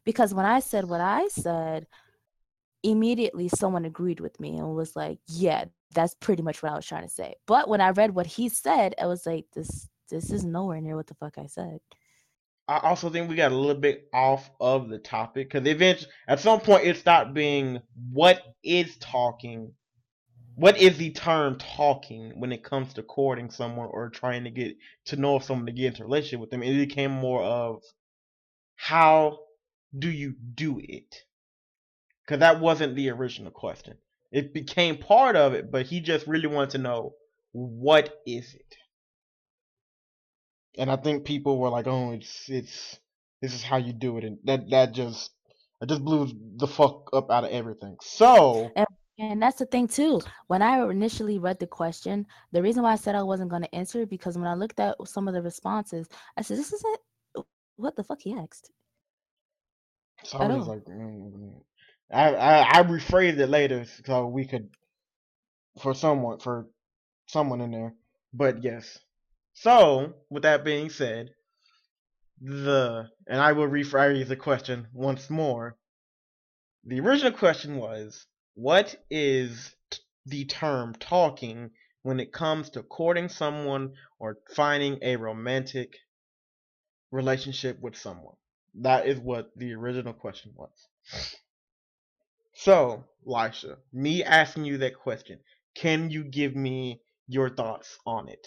[0.05, 1.87] Because when I said what I said,
[2.83, 6.87] immediately someone agreed with me and was like, "Yeah, that's pretty much what I was
[6.87, 10.31] trying to say." But when I read what he said, I was like, "This this
[10.31, 11.81] is nowhere near what the fuck I said."
[12.69, 16.41] I also think we got a little bit off of the topic because eventually, at
[16.41, 19.73] some point, it stopped being what is talking
[20.55, 24.77] what is the term talking when it comes to courting someone or trying to get
[25.07, 26.63] to know someone to get into relationship with them?
[26.63, 27.83] It became more of
[28.77, 29.39] how
[29.97, 31.15] do you do it?
[32.25, 33.97] Because that wasn't the original question.
[34.31, 37.15] It became part of it, but he just really wanted to know
[37.53, 38.77] what is it?
[40.79, 42.99] And I think people were like, "Oh, it's it's
[43.43, 45.31] this is how you do it," and that that just
[45.83, 47.97] it just blew the fuck up out of everything.
[48.01, 48.87] So and
[49.19, 50.21] and that's the thing too.
[50.47, 53.75] When I initially read the question, the reason why I said I wasn't going to
[53.75, 57.01] answer because when I looked at some of the responses, I said, "This isn't
[57.77, 58.71] what the fuck he asked."
[60.25, 61.61] So I was like, mm,
[62.13, 64.71] I, I I rephrased it later so we could
[65.81, 66.67] for someone for
[67.27, 67.95] someone in there.
[68.33, 68.99] But yes.
[69.55, 71.31] So with that being said,
[72.41, 75.77] the and I will rephrase the question once more.
[76.85, 81.71] The original question was, what is t- the term talking
[82.03, 85.97] when it comes to courting someone or finding a romantic
[87.11, 88.37] relationship with someone?
[88.75, 90.89] That is what the original question was.
[92.55, 95.41] So, Lisha, me asking you that question,
[95.75, 98.47] can you give me your thoughts on it?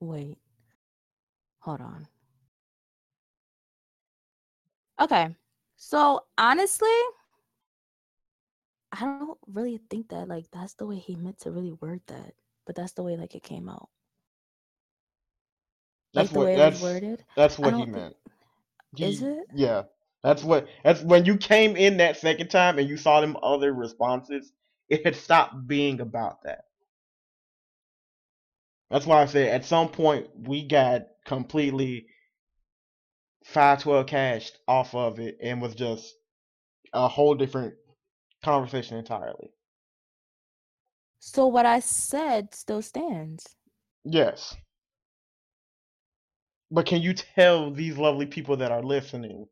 [0.00, 0.38] Wait.
[1.60, 2.08] Hold on.
[5.00, 5.34] Okay.
[5.76, 6.88] So honestly,
[8.92, 12.32] I don't really think that like that's the way he meant to really word that.
[12.66, 13.88] But that's the way like it came out.
[16.14, 17.24] That's like the what that's worded.
[17.36, 18.16] that's what he meant.
[18.98, 19.46] is it?
[19.54, 19.82] Yeah.
[20.22, 23.72] That's what that's when you came in that second time and you saw them other
[23.72, 24.52] responses,
[24.88, 26.64] it had stopped being about that.
[28.90, 32.06] That's why I said at some point we got completely
[33.56, 36.14] five twelve cashed off of it and was just
[36.92, 37.72] a whole different
[38.44, 39.50] conversation entirely.
[41.20, 43.56] So what I said still stands.
[44.04, 44.54] Yes.
[46.70, 49.46] But can you tell these lovely people that are listening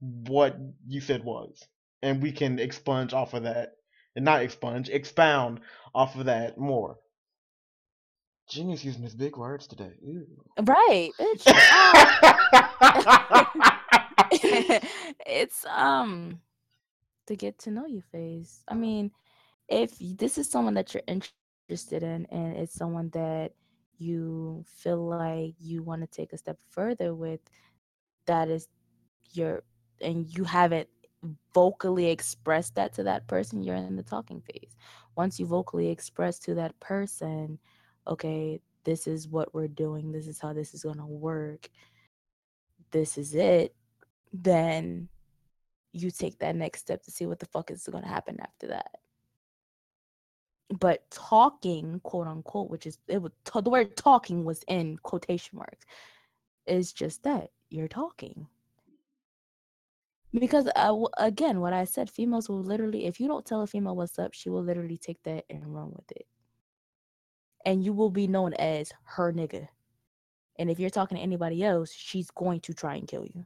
[0.00, 0.56] what
[0.86, 1.62] you said was?
[2.00, 3.72] And we can expunge off of that.
[4.16, 5.60] And not expunge, expound
[5.94, 6.96] off of that more.
[8.48, 9.92] Genius using his big words today.
[10.02, 10.26] Ew.
[10.62, 12.60] Right, bitch.
[15.26, 16.40] It's um
[17.26, 18.62] the get to know you phase.
[18.68, 19.10] I mean,
[19.68, 23.52] if this is someone that you're interested in and it's someone that
[23.98, 27.40] you feel like you want to take a step further with,
[28.26, 28.68] that is
[29.32, 29.62] your
[30.00, 30.88] and you haven't
[31.54, 34.76] vocally expressed that to that person, you're in the talking phase.
[35.16, 37.58] Once you vocally express to that person,
[38.06, 41.68] okay, this is what we're doing, this is how this is going to work,
[42.92, 43.74] this is it,
[44.32, 45.08] then
[45.92, 48.68] you take that next step to see what the fuck is going to happen after
[48.68, 48.90] that.
[50.80, 55.84] But talking, quote unquote, which is it would the word talking was in quotation marks,
[56.66, 58.46] is just that you're talking.
[60.32, 63.96] Because uh, again, what I said, females will literally, if you don't tell a female
[63.96, 66.26] what's up, she will literally take that and run with it.
[67.66, 69.68] And you will be known as her nigga.
[70.58, 73.44] And if you're talking to anybody else, she's going to try and kill you.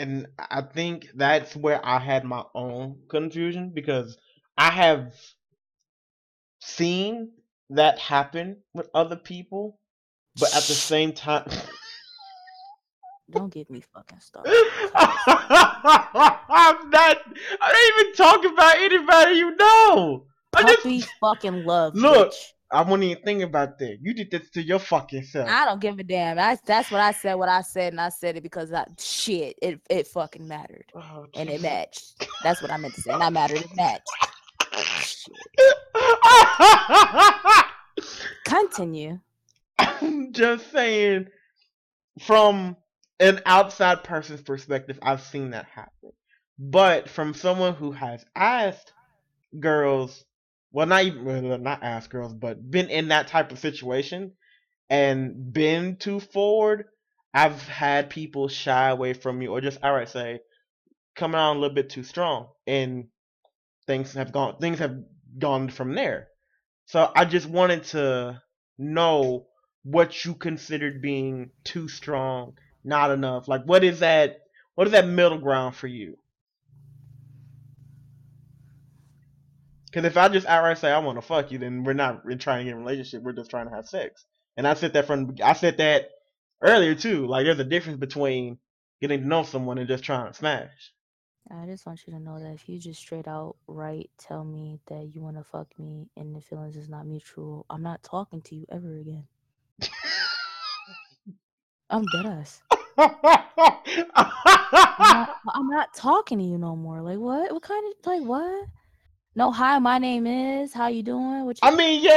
[0.00, 4.16] and I think that's where I had my own confusion because
[4.56, 5.12] I have
[6.60, 7.32] seen
[7.68, 9.78] that happen with other people,
[10.38, 11.44] but at the same time
[13.30, 14.50] Don't get me fucking started.
[14.94, 17.18] I'm not
[17.60, 20.24] I don't even talk about anybody you know.
[20.56, 21.94] I just fucking love.
[21.94, 22.52] Look, bitch.
[22.72, 23.98] I won't even think about that.
[24.00, 25.48] You did this to your fucking self.
[25.50, 26.36] I don't give a damn.
[26.36, 27.34] That's that's what I said.
[27.34, 29.58] What I said, and I said it because I shit.
[29.60, 32.28] It it fucking mattered, Oh, and it matched.
[32.44, 33.10] That's what I meant to say.
[33.10, 33.62] Not mattered.
[33.62, 34.08] It matched.
[38.44, 39.18] Continue.
[39.78, 41.26] I'm just saying,
[42.20, 42.76] from
[43.18, 46.10] an outside person's perspective, I've seen that happen.
[46.58, 48.92] But from someone who has asked
[49.58, 50.24] girls,
[50.72, 54.32] well, not even not asked girls, but been in that type of situation
[54.88, 56.86] and been too forward,
[57.34, 60.40] I've had people shy away from me or just outright say,
[61.16, 63.08] coming on a little bit too strong, and
[63.86, 64.96] things have gone things have
[65.38, 66.28] gone from there.
[66.86, 68.42] So I just wanted to
[68.78, 69.46] know
[69.82, 72.54] what you considered being too strong,
[72.84, 73.48] not enough.
[73.48, 74.38] Like what is that
[74.74, 76.16] what is that middle ground for you?
[79.90, 82.64] Because if I just outright say I want to fuck you, then we're not trying
[82.64, 83.22] to get a relationship.
[83.22, 84.24] We're just trying to have sex.
[84.56, 86.10] And I said that from I said that
[86.62, 87.26] earlier too.
[87.26, 88.58] Like there's a difference between
[89.00, 90.92] getting to know someone and just trying to smash.
[91.50, 94.78] I just want you to know that if you just straight out right tell me
[94.86, 98.40] that you want to fuck me and the feelings is not mutual, I'm not talking
[98.42, 99.24] to you ever again.
[101.90, 102.62] I'm dead ass.
[102.98, 103.16] I'm
[104.98, 107.00] not, I'm not talking to you no more.
[107.02, 107.52] Like what?
[107.52, 108.66] What kind of like what?
[109.36, 110.72] No, hi, my name is.
[110.72, 111.44] How you doing?
[111.44, 112.10] What you I mean, yeah,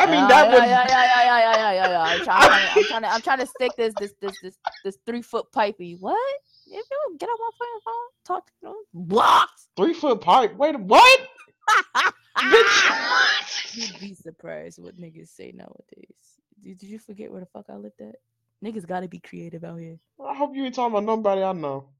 [0.00, 0.68] I mean yeah, that uh, yeah, would.
[0.68, 2.02] yeah, yeah, yeah, yeah, yeah, yeah, yeah.
[2.02, 4.36] I'm trying, I'm trying, to, I'm trying to, I'm trying to stick this, this, this,
[4.42, 5.96] this, this three foot pipey.
[6.00, 6.18] What?
[6.66, 7.94] If you get on my fucking phone,
[8.24, 8.84] talk to you.
[8.94, 9.60] Blocked.
[9.76, 10.56] Three foot pipe.
[10.56, 11.20] Wait, what?
[12.36, 13.76] Bitch.
[13.76, 16.16] You'd be surprised what niggas say nowadays.
[16.60, 18.16] Did, did you forget where the fuck I lived at?
[18.64, 19.98] Niggas gotta be creative out here.
[20.20, 21.90] I hope you ain't talking about nobody I know.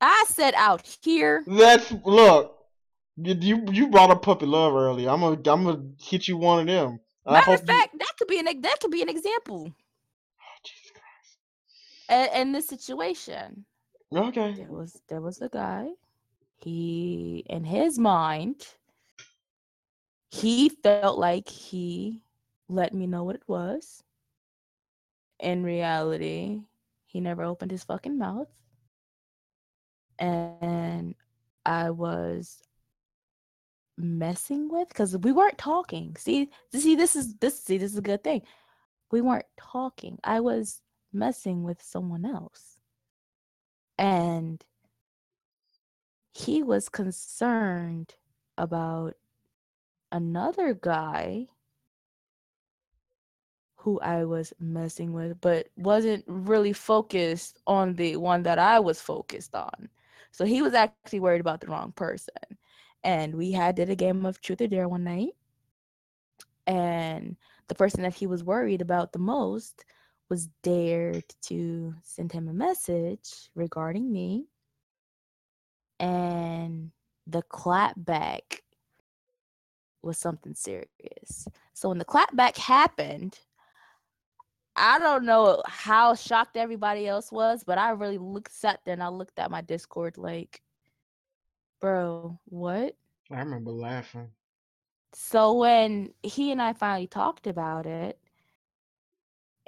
[0.00, 1.44] I said out here.
[1.46, 2.59] That's look.
[3.22, 5.10] You you, you brought up puppy love earlier.
[5.10, 7.00] I'm gonna I'm gonna hit you one of them.
[7.26, 10.92] Matter of you- fact, that could be an that could be an example Oh, Jesus
[10.92, 12.32] Christ.
[12.34, 13.64] in, in this situation.
[14.14, 14.54] Okay.
[14.54, 15.88] There was there was a guy.
[16.58, 18.66] He in his mind,
[20.30, 22.22] he felt like he
[22.68, 24.02] let me know what it was.
[25.40, 26.60] In reality,
[27.06, 28.48] he never opened his fucking mouth.
[30.18, 31.14] And
[31.64, 32.58] I was
[34.00, 36.16] messing with because we weren't talking.
[36.18, 38.42] See, see, this is this see, this is a good thing.
[39.10, 40.18] We weren't talking.
[40.24, 40.80] I was
[41.12, 42.78] messing with someone else.
[43.98, 44.64] And
[46.32, 48.14] he was concerned
[48.56, 49.14] about
[50.12, 51.48] another guy
[53.76, 59.00] who I was messing with, but wasn't really focused on the one that I was
[59.00, 59.88] focused on.
[60.32, 62.34] So he was actually worried about the wrong person.
[63.02, 65.34] And we had did a game of truth or dare one night.
[66.66, 67.36] And
[67.68, 69.84] the person that he was worried about the most
[70.28, 74.46] was dared to send him a message regarding me.
[75.98, 76.92] And
[77.26, 78.60] the clapback
[80.02, 81.46] was something serious.
[81.74, 83.38] So when the clapback happened,
[84.76, 89.02] I don't know how shocked everybody else was, but I really looked sat there and
[89.02, 90.62] I looked at my Discord like,
[91.80, 92.94] bro, what?
[93.30, 94.28] I remember laughing.
[95.12, 98.18] So when he and I finally talked about it,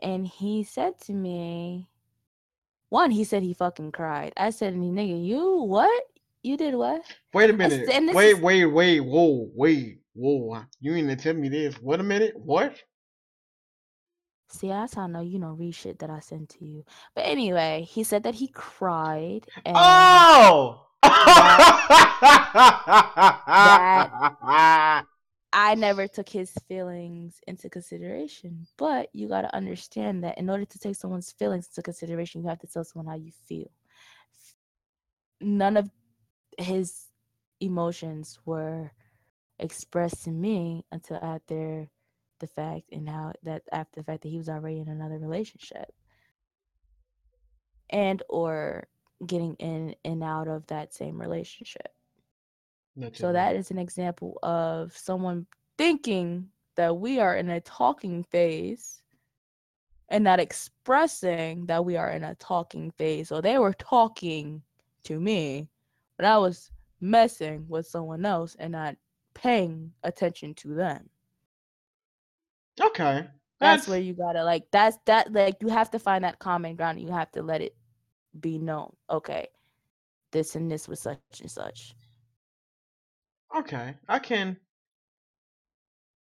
[0.00, 1.88] and he said to me,
[2.88, 4.32] one, he said he fucking cried.
[4.36, 6.04] I said, to me, nigga, you what?
[6.42, 7.02] You did what?
[7.32, 7.86] Wait a minute.
[7.86, 9.00] this Wait, is- wait, wait.
[9.00, 10.62] Whoa, wait, whoa.
[10.80, 11.80] You ain't to tell me this.
[11.80, 12.34] Wait a minute.
[12.36, 12.76] What?
[14.48, 16.84] See, that's how I know you don't read shit that I sent to you.
[17.14, 20.86] But anyway, he said that he cried and Oh!
[25.55, 28.66] I never took his feelings into consideration.
[28.76, 32.48] But you got to understand that in order to take someone's feelings into consideration, you
[32.48, 33.70] have to tell someone how you feel.
[35.40, 35.90] None of
[36.59, 37.07] his
[37.61, 38.92] emotions were
[39.59, 41.88] expressed to me until after
[42.40, 45.92] the fact and how that after the fact that he was already in another relationship
[47.90, 48.88] and or
[49.27, 51.89] getting in and out of that same relationship.
[53.14, 55.47] So that is an example of someone
[55.79, 59.03] thinking that we are in a talking phase
[60.11, 63.29] and not expressing that we are in a talking phase.
[63.29, 64.62] So they were talking
[65.05, 65.68] to me,
[66.18, 66.70] but I was
[67.01, 68.97] messing with someone else and not
[69.35, 71.09] paying attention to them.
[72.81, 73.27] Okay.
[73.59, 76.99] That's where you gotta like that's that like you have to find that common ground
[76.99, 77.77] and you have to let it
[78.41, 78.95] be known.
[79.11, 79.49] Okay,
[80.30, 81.95] this and this was such and such.
[83.57, 84.57] Okay, I can.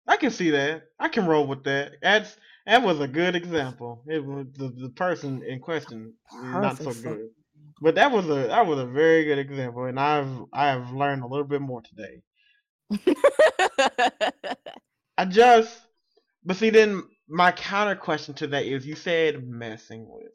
[0.06, 0.88] I can see that.
[0.98, 1.92] I can roll with that.
[2.02, 2.36] That's
[2.66, 4.02] that was a good example.
[4.06, 7.30] It was the, the person in question not so good,
[7.80, 11.22] but that was a that was a very good example, and I've I have learned
[11.22, 12.22] a little bit more today.
[15.18, 15.80] I just,
[16.44, 20.32] but see, then my counter question to that is, you said messing with,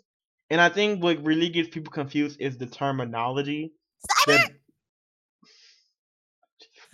[0.49, 3.73] and I think what really gets people confused is the terminology.
[3.99, 4.55] Cyber.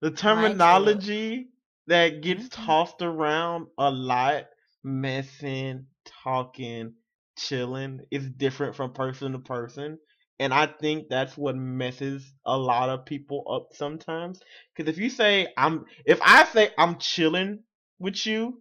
[0.01, 1.51] the terminology
[1.87, 2.51] that gets Mhm.
[2.51, 4.47] tossed around a lot,
[4.83, 6.95] messing, talking,
[7.37, 9.99] chilling, is different from person to person.
[10.41, 14.41] And I think that's what messes a lot of people up sometimes.
[14.75, 17.61] Because if you say I'm, if I say I'm chilling
[17.99, 18.61] with you,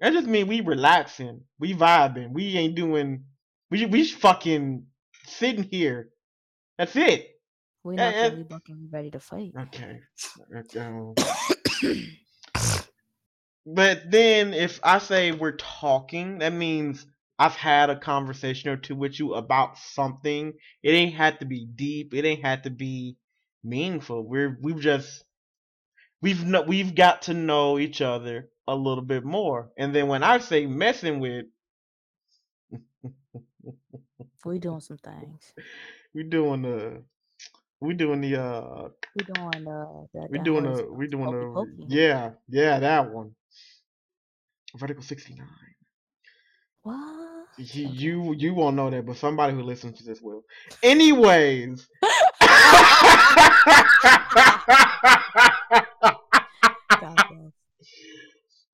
[0.00, 3.24] that just means we relaxing, we vibing, we ain't doing,
[3.70, 4.84] we we fucking
[5.26, 6.10] sitting here.
[6.78, 7.30] That's it.
[7.82, 8.28] we not eh.
[8.28, 9.52] really bucking ready to fight.
[9.58, 10.00] Okay.
[10.78, 11.14] Um,
[13.66, 17.06] But then if I say we're talking, that means
[17.38, 20.54] I've had a conversation or two with you about something.
[20.82, 22.14] It ain't had to be deep.
[22.14, 23.16] It ain't had to be
[23.64, 24.22] meaningful.
[24.26, 25.24] We're we've just
[26.22, 29.70] we've no, we've got to know each other a little bit more.
[29.78, 31.46] And then when I say messing with,
[34.44, 35.54] we doing some things.
[36.14, 37.02] we doing the
[37.80, 42.32] we doing the uh We doing uh that, we doing the we doing the yeah
[42.48, 43.34] yeah that one.
[44.76, 45.48] Vertical sixty nine.
[46.82, 47.13] What?
[47.56, 50.42] You, you you won't know that, but somebody who listens to this will.
[50.82, 51.88] Anyways.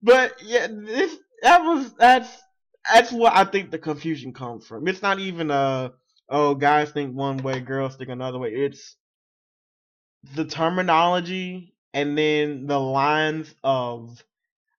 [0.02, 2.30] But yeah, this that was that's
[2.90, 4.88] that's what I think the confusion comes from.
[4.88, 5.92] It's not even a
[6.28, 8.50] oh, guys think one way, girls think another way.
[8.50, 8.96] It's
[10.34, 14.22] the terminology and then the lines of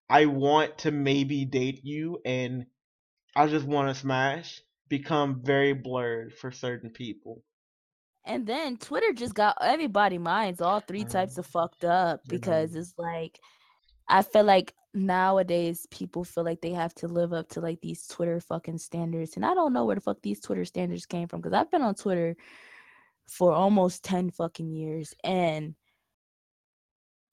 [0.09, 2.65] I want to maybe date you and
[3.35, 7.43] I just want to smash become very blurred for certain people.
[8.25, 11.39] And then Twitter just got everybody minds all three types mm-hmm.
[11.39, 13.39] of fucked up because it's like
[14.07, 18.05] I feel like nowadays people feel like they have to live up to like these
[18.07, 19.37] Twitter fucking standards.
[19.37, 21.81] And I don't know where the fuck these Twitter standards came from because I've been
[21.81, 22.35] on Twitter
[23.27, 25.73] for almost 10 fucking years and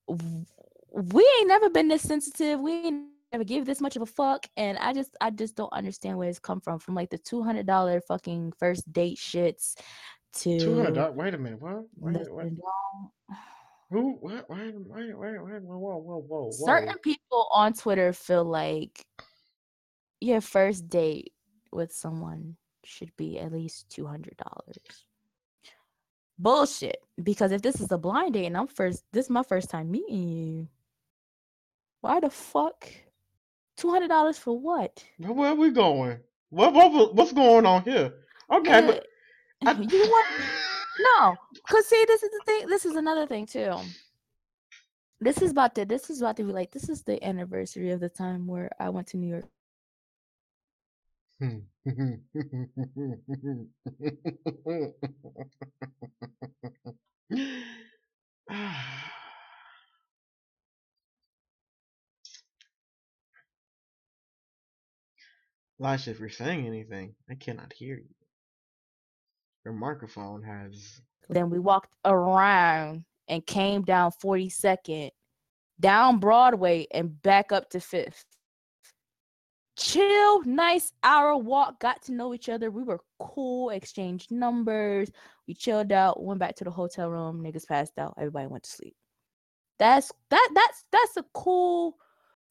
[0.09, 2.61] we ain't never been this sensitive.
[2.61, 4.47] We ain't never give this much of a fuck.
[4.57, 6.79] And I just I just don't understand where it's come from.
[6.79, 9.74] From like the two hundred dollar fucking first date shits
[10.35, 11.16] to two hundred dollars.
[11.16, 11.85] Wait a minute, what?
[11.97, 12.53] Wait, wait.
[13.91, 14.18] Who?
[14.20, 14.51] What?
[14.51, 16.51] Wait, wait, wait, wait, whoa, whoa, whoa, whoa.
[16.51, 19.03] Certain people on Twitter feel like
[20.20, 21.33] your first date
[21.72, 25.07] with someone should be at least two hundred dollars.
[26.39, 26.99] Bullshit.
[27.22, 29.91] Because if this is a blind date and I'm first, this is my first time
[29.91, 30.68] meeting you.
[32.01, 32.89] Why the fuck?
[33.79, 35.05] Two hundred dollars for what?
[35.18, 36.18] Where are we going?
[36.51, 38.12] What, what what's going on here?
[38.53, 38.81] Okay, yeah.
[38.81, 39.07] but
[39.64, 39.72] I...
[39.81, 40.26] you want
[40.99, 41.37] no?
[41.68, 42.66] Cause see, this is the thing.
[42.66, 43.76] This is another thing too.
[45.20, 45.85] This is about to.
[45.85, 46.72] This is about to be like.
[46.72, 49.47] This is the anniversary of the time where I went to New York.
[65.81, 68.14] Lasha, if you're saying anything, I cannot hear you.
[69.64, 71.01] Your microphone has.
[71.29, 75.11] Then we walked around and came down 42nd,
[75.79, 78.24] down Broadway, and back up to 5th.
[79.76, 82.70] Chill, nice hour walk, got to know each other.
[82.70, 85.11] We were cool, exchanged numbers.
[85.47, 87.45] We chilled out, went back to the hotel room.
[87.45, 88.14] Niggas passed out.
[88.18, 88.97] Everybody went to sleep.
[89.79, 91.97] That's that that's that's a cool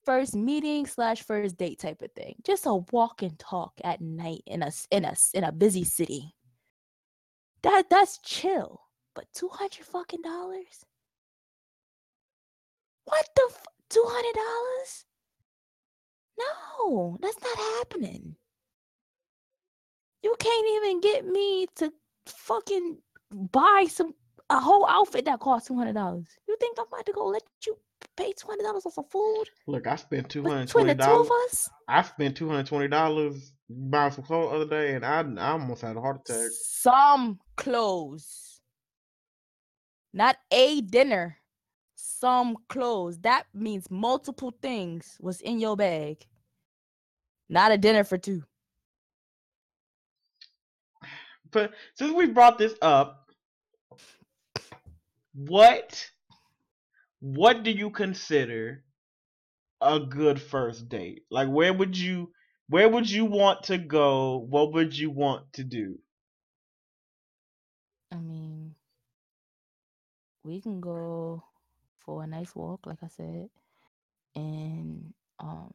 [0.07, 2.35] first meeting slash first date type of thing.
[2.45, 6.33] Just a walk and talk at night in a in a in a busy city.
[7.63, 8.79] That that's chill.
[9.13, 10.85] But two hundred fucking dollars.
[13.03, 13.51] What the
[13.89, 15.05] two hundred dollars?
[16.39, 18.35] No, that's not happening.
[20.23, 21.91] You can't even get me to
[22.27, 22.99] fucking
[23.31, 24.13] buy some
[24.49, 26.27] a whole outfit that costs two hundred dollars.
[26.47, 27.77] You think I'm about to go let you
[28.15, 29.45] pay twenty dollars on some food.
[29.67, 31.69] Look, I spent two hundred twenty dollars.
[31.87, 35.51] I spent two hundred twenty dollars buying some clothes the other day, and I, I
[35.51, 36.51] almost had a heart attack.
[36.51, 38.61] Some clothes,
[40.13, 41.37] not a dinner.
[41.95, 43.19] Some clothes.
[43.19, 46.25] That means multiple things was in your bag.
[47.49, 48.43] Not a dinner for two.
[51.51, 53.31] But since we brought this up,
[55.33, 56.09] what
[57.19, 58.83] what do you consider
[59.81, 61.23] a good first date?
[61.29, 62.31] Like where would you
[62.69, 64.37] where would you want to go?
[64.37, 65.99] What would you want to do?
[68.11, 68.75] I mean,
[70.43, 71.43] we can go
[71.99, 73.49] for a nice walk, like I said,
[74.35, 75.71] and um,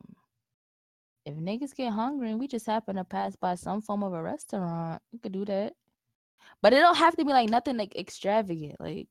[1.25, 4.23] if niggas get hungry and we just happen to pass by some form of a
[4.23, 5.75] restaurant, we could do that.
[6.61, 8.81] But it don't have to be like nothing like extravagant.
[8.81, 9.09] Like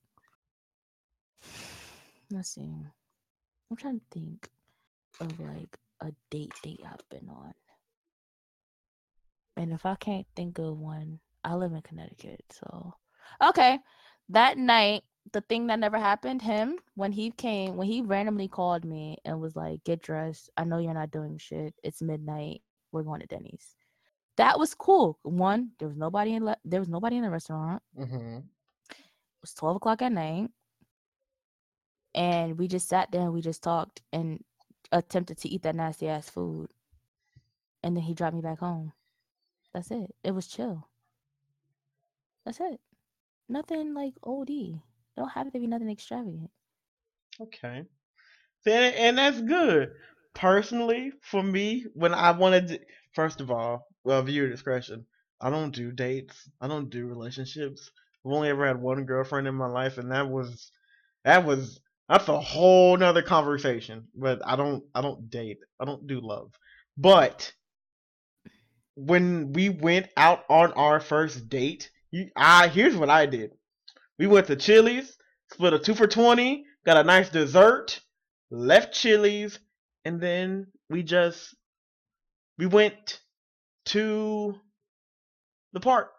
[2.31, 2.73] Let's see.
[3.69, 4.49] I'm trying to think
[5.19, 7.53] of like a date date I've been on.
[9.57, 12.93] And if I can't think of one, I live in Connecticut, so
[13.43, 13.79] okay.
[14.29, 15.03] That night,
[15.33, 19.41] the thing that never happened, him when he came, when he randomly called me and
[19.41, 20.49] was like, "Get dressed.
[20.55, 21.75] I know you're not doing shit.
[21.83, 22.61] It's midnight.
[22.91, 23.75] We're going to Denny's."
[24.37, 25.19] That was cool.
[25.23, 27.83] One, there was nobody in le- there was nobody in the restaurant.
[27.97, 28.37] Mm-hmm.
[28.89, 30.49] It was twelve o'clock at night
[32.13, 34.43] and we just sat there and we just talked and
[34.91, 36.69] attempted to eat that nasty ass food.
[37.83, 38.93] And then he dropped me back home.
[39.73, 40.13] That's it.
[40.23, 40.87] It was chill.
[42.45, 42.79] That's it.
[43.49, 44.75] Nothing like od it
[45.17, 46.49] don't have to be nothing extravagant.
[47.39, 47.83] Okay.
[48.65, 49.91] And, and that's good.
[50.33, 52.79] Personally for me when i wanted to
[53.13, 55.05] first of all well viewer discretion
[55.41, 56.49] i don't do dates.
[56.61, 57.91] I don't do relationships.
[58.25, 60.71] I've only ever had one girlfriend in my life and that was
[61.25, 61.81] that was
[62.11, 64.07] that's a whole nother conversation.
[64.13, 65.59] But I don't I don't date.
[65.79, 66.51] I don't do love.
[66.97, 67.53] But
[68.95, 73.51] when we went out on our first date, you, I here's what I did.
[74.19, 75.17] We went to Chili's,
[75.53, 78.01] split a two for twenty, got a nice dessert,
[78.51, 79.57] left Chili's,
[80.03, 81.55] and then we just
[82.57, 83.21] we went
[83.85, 84.59] to
[85.71, 86.11] the park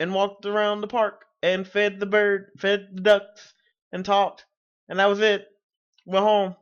[0.00, 3.52] and walked around the park and fed the bird, fed the ducks,
[3.92, 4.45] and talked,
[4.88, 5.46] and that was it.
[6.04, 6.56] Went home.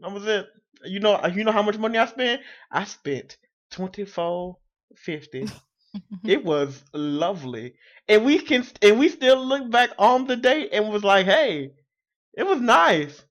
[0.00, 0.46] That was it.
[0.84, 2.42] You know, you know how much money I spent?
[2.70, 3.36] I spent
[3.70, 4.56] twenty four
[4.96, 5.48] fifty.
[6.24, 7.74] it was lovely,
[8.08, 11.72] and we can, and we still look back on the date and was like, hey,
[12.34, 13.24] it was nice.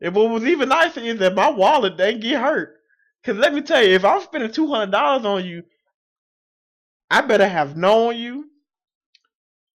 [0.00, 2.76] And what was even nicer is that my wallet didn't get hurt.
[3.24, 5.62] Cause let me tell you, if I'm spending two hundred dollars on you,
[7.10, 8.50] I better have known you.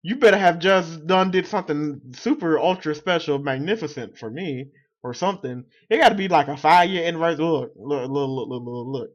[0.06, 4.70] You better have just done did something super ultra special, magnificent for me,
[5.02, 5.64] or something.
[5.90, 7.44] It got to be like a five year anniversary.
[7.44, 9.10] Look, look, look, look, look, look, look.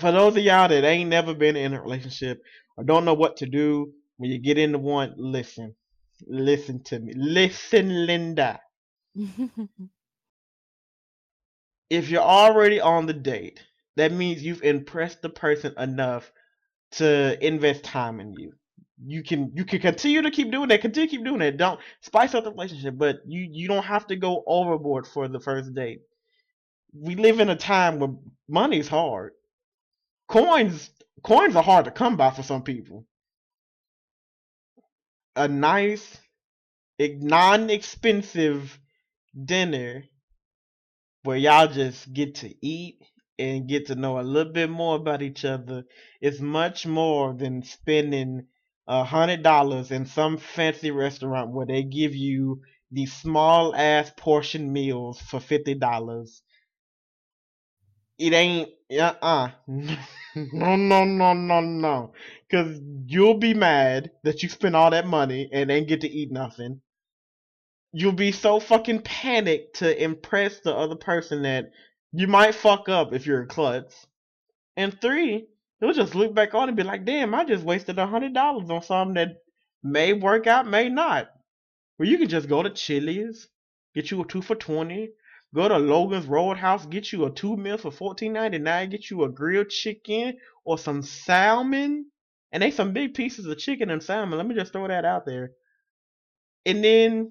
[0.00, 2.40] For those of y'all that ain't never been in a relationship
[2.78, 5.74] or don't know what to do when you get into one, listen,
[6.26, 8.58] listen to me, listen, Linda.
[11.90, 13.62] if you're already on the date,
[13.96, 16.32] that means you've impressed the person enough
[16.92, 18.54] to invest time in you.
[19.06, 21.56] You can you can continue to keep doing that, continue to keep doing that.
[21.56, 25.40] Don't spice up the relationship, but you you don't have to go overboard for the
[25.40, 26.00] first date.
[26.92, 28.10] We live in a time where
[28.48, 29.32] money's hard.
[30.28, 30.90] Coins
[31.22, 33.06] coins are hard to come by for some people.
[35.36, 36.18] A nice,
[36.98, 38.78] non-expensive
[39.44, 40.04] dinner
[41.22, 43.02] where y'all just get to eat
[43.38, 45.84] and get to know a little bit more about each other
[46.20, 48.46] is much more than spending
[48.90, 52.60] a hundred dollars in some fancy restaurant where they give you
[52.90, 56.42] these small ass portion meals for fifty dollars.
[58.18, 59.48] It ain't uh uh
[60.36, 62.12] no no no no no
[62.48, 66.32] because you'll be mad that you spent all that money and ain't get to eat
[66.32, 66.82] nothing
[67.92, 71.70] you'll be so fucking panicked to impress the other person that
[72.12, 74.06] you might fuck up if you're a klutz.
[74.76, 75.48] And three,
[75.80, 78.70] you'll just look back on and be like, damn, I just wasted a hundred dollars
[78.70, 79.36] on something that
[79.82, 81.28] may work out, may not.
[81.98, 83.48] Well, you can just go to Chili's,
[83.94, 85.10] get you a two for twenty,
[85.54, 89.24] go to Logan's Roadhouse, get you a two meal for fourteen ninety nine, get you
[89.24, 92.06] a grilled chicken or some salmon.
[92.52, 94.36] And they some big pieces of chicken and salmon.
[94.36, 95.52] Let me just throw that out there.
[96.66, 97.30] And then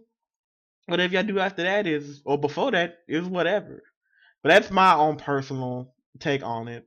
[0.85, 3.83] whatever y'all do after that is, or before that is whatever.
[4.41, 6.85] But that's my own personal take on it.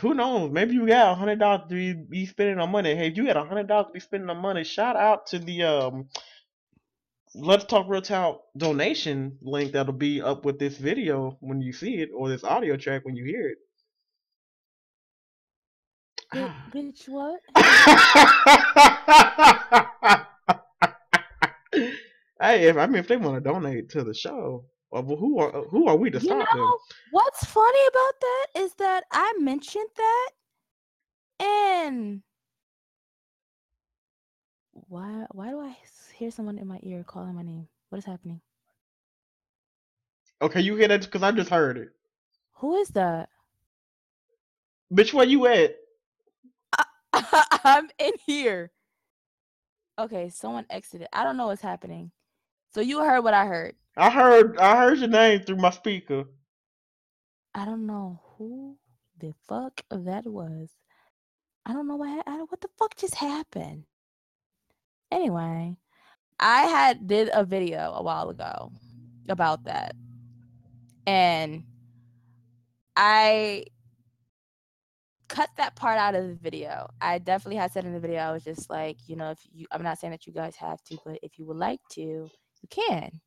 [0.00, 0.50] Who knows?
[0.50, 2.94] Maybe you got a hundred dollars to be, spending on money.
[2.94, 5.38] Hey, if you got a hundred dollars to be spending on money, shout out to
[5.38, 6.08] the um
[7.34, 11.96] Let's Talk Real Talk donation link that'll be up with this video when you see
[11.96, 13.58] it, or this audio track when you hear it.
[16.72, 17.40] bitch, what?
[22.40, 24.64] Hey, if I mean if they want to donate to the show,
[24.94, 26.60] Uh, well, who are uh, who are we to You stop them?
[26.60, 26.78] know
[27.10, 30.30] what's funny about that is that I mentioned that,
[31.40, 32.22] and
[34.72, 35.76] why why do I
[36.14, 37.68] hear someone in my ear calling my name?
[37.88, 38.40] What is happening?
[40.42, 41.90] Okay, you hear that because I just heard it.
[42.54, 43.28] Who is that?
[44.92, 45.76] Bitch, where you at?
[47.64, 48.70] I'm in here.
[49.98, 51.08] Okay, someone exited.
[51.12, 52.10] I don't know what's happening.
[52.74, 53.76] So you heard what I heard.
[53.96, 56.24] I heard I heard your name through my speaker.
[57.54, 58.76] I don't know who
[59.18, 60.70] the fuck that was.
[61.64, 63.84] I don't know what I, what the fuck just happened.
[65.12, 65.76] Anyway,
[66.40, 68.72] I had did a video a while ago
[69.28, 69.94] about that,
[71.06, 71.64] and
[72.96, 73.64] I
[75.28, 76.88] cut that part out of the video.
[77.00, 79.66] I definitely had said in the video, I was just like, you know, if you,
[79.72, 82.68] I'm not saying that you guys have to, but if you would like to, you
[82.70, 83.20] can.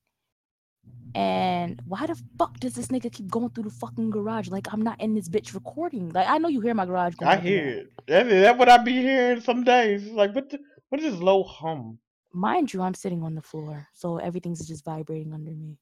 [1.16, 4.50] And why the fuck does this nigga keep going through the fucking garage?
[4.50, 6.10] Like I'm not in this bitch recording.
[6.10, 7.32] Like I know you hear my garage going.
[7.32, 7.92] I hear it.
[8.08, 10.04] That, that what I be hearing some days.
[10.06, 10.60] It's Like what the,
[10.90, 11.98] what is this low hum?
[12.34, 15.80] Mind you, I'm sitting on the floor, so everything's just vibrating under me.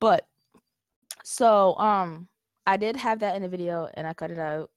[0.00, 0.26] But
[1.24, 2.28] so um
[2.66, 4.70] I did have that in the video and I cut it out.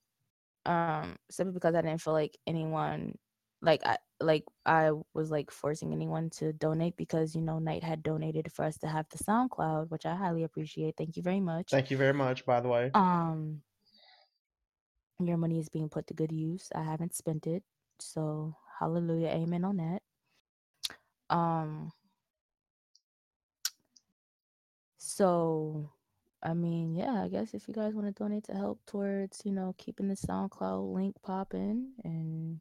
[0.66, 3.16] Um simply because I didn't feel like anyone
[3.62, 8.04] like I like I was like forcing anyone to donate because you know Knight had
[8.04, 10.96] donated for us to have the SoundCloud, which I highly appreciate.
[10.98, 11.70] Thank you very much.
[11.70, 12.92] Thank you very much, by the way.
[12.94, 13.62] Um
[15.20, 16.70] your money is being put to good use.
[16.76, 17.64] I haven't spent it.
[18.00, 20.02] So hallelujah, amen on that.
[21.36, 21.92] Um
[24.98, 25.92] so
[26.44, 29.52] I mean, yeah, I guess if you guys want to donate to help towards, you
[29.52, 32.60] know, keeping the SoundCloud link popping and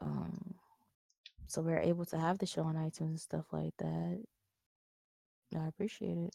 [0.00, 0.54] um
[1.46, 4.22] so we're able to have the show on iTunes and stuff like that.
[5.56, 6.34] I appreciate it.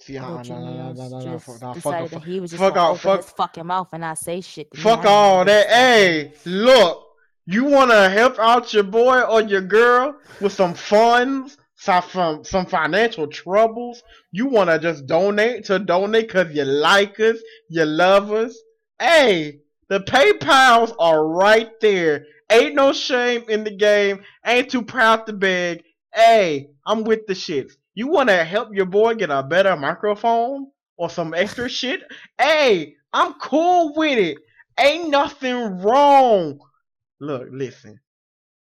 [0.00, 2.40] See, Little nah, Jimmy nah, nah, nah, nah, nah, fuck, nah, fuck, off, that he
[2.40, 4.68] was just fuck fuck- his fucking mouth and I say shit.
[4.76, 5.68] Fuck all that.
[5.68, 7.06] Hey, look,
[7.46, 12.66] you want to help out your boy or your girl with some funds, some some,
[12.66, 14.02] financial troubles?
[14.32, 18.56] You want to just donate to donate because you like us, you love us?
[19.00, 19.61] Hey,
[19.92, 22.24] the PayPal's are right there.
[22.50, 24.22] Ain't no shame in the game.
[24.46, 25.82] Ain't too proud to beg.
[26.14, 27.72] Hey, I'm with the shits.
[27.92, 32.00] You want to help your boy get a better microphone or some extra shit?
[32.38, 34.38] Hey, I'm cool with it.
[34.80, 36.58] Ain't nothing wrong.
[37.20, 38.00] Look, listen.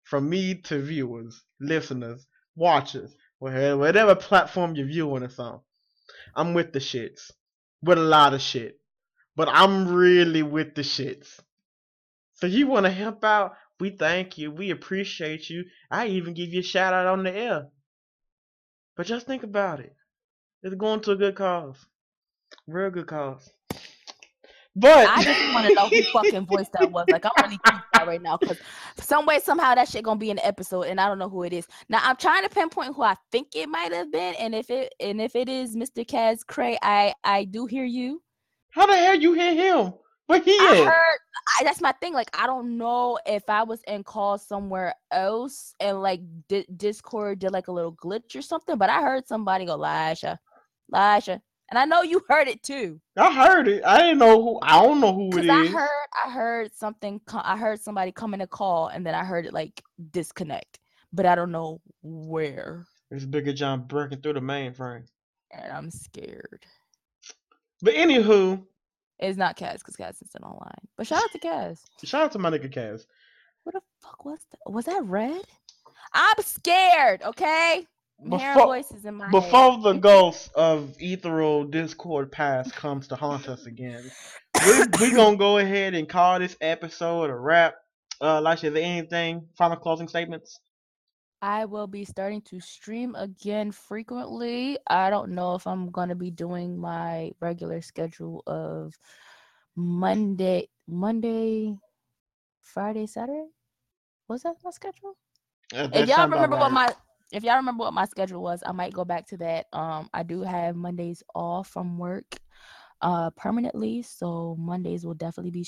[0.05, 5.59] From me to viewers, listeners, watchers, whatever, platform you're viewing us on,
[6.34, 7.30] I'm with the shits.
[7.82, 8.78] With a lot of shit.
[9.39, 11.39] But I'm really with the shits.
[12.33, 13.53] So you want to help out?
[13.79, 14.51] We thank you.
[14.51, 15.63] We appreciate you.
[15.89, 17.67] I even give you a shout out on the air.
[18.97, 19.95] But just think about it.
[20.61, 21.77] It's going to a good cause.
[22.67, 23.49] Real good cause.
[24.75, 27.05] But I just want to know who fucking voice that was.
[27.09, 28.57] Like, I'm really geeked right now because
[28.97, 31.43] some way, somehow, that shit gonna be in the episode, and I don't know who
[31.43, 31.65] it is.
[31.87, 34.93] Now, I'm trying to pinpoint who I think it might have been, and if it
[34.99, 36.05] and if it is Mr.
[36.05, 38.21] Kaz Cray, I I do hear you.
[38.72, 39.93] How the hell you hear him?
[40.28, 40.86] But he is I is.
[40.86, 41.17] heard.
[41.59, 42.13] I, that's my thing.
[42.13, 47.39] Like, I don't know if I was in call somewhere else and like Di- Discord
[47.39, 50.38] did like a little glitch or something, but I heard somebody go, Lisha,
[50.93, 51.39] Lisha,
[51.70, 52.99] and I know you heard it too.
[53.17, 53.84] I heard it.
[53.84, 54.59] I didn't know who.
[54.61, 57.20] I don't know who it Cause I heard, I heard something.
[57.34, 60.80] I heard somebody come in a call, and then I heard it like disconnect,
[61.11, 65.05] but I don't know where, It's Bigger John breaking through the mainframe.
[65.51, 66.65] and I'm scared.
[67.82, 68.63] But anywho,
[69.19, 70.71] It's not Kaz, cause Kaz is still online.
[70.97, 71.80] But shout out to Kaz.
[72.03, 73.05] shout out to my nigga Kaz.
[73.63, 74.71] What the fuck was that?
[74.71, 75.41] Was that red?
[76.13, 77.21] I'm scared.
[77.23, 77.86] Okay.
[78.21, 79.32] Before- voices in my head.
[79.32, 84.03] Before the ghost of ethereal Discord past comes to haunt us again,
[84.65, 87.75] we we gonna go ahead and call this episode a wrap.
[88.19, 89.47] Uh, Lasha, is there anything?
[89.57, 90.59] Final closing statements?
[91.41, 94.77] I will be starting to stream again frequently.
[94.87, 98.97] I don't know if I'm gonna be doing my regular schedule of
[99.75, 101.77] Monday, Monday,
[102.61, 103.47] Friday, Saturday.
[104.27, 105.15] Was that my schedule?
[105.71, 106.87] That if y'all remember what right.
[106.87, 106.95] my
[107.31, 109.67] if y'all remember what my schedule was, I might go back to that.
[109.71, 112.25] Um, I do have Mondays off from work,
[113.01, 114.01] uh, permanently.
[114.01, 115.63] So Mondays will definitely be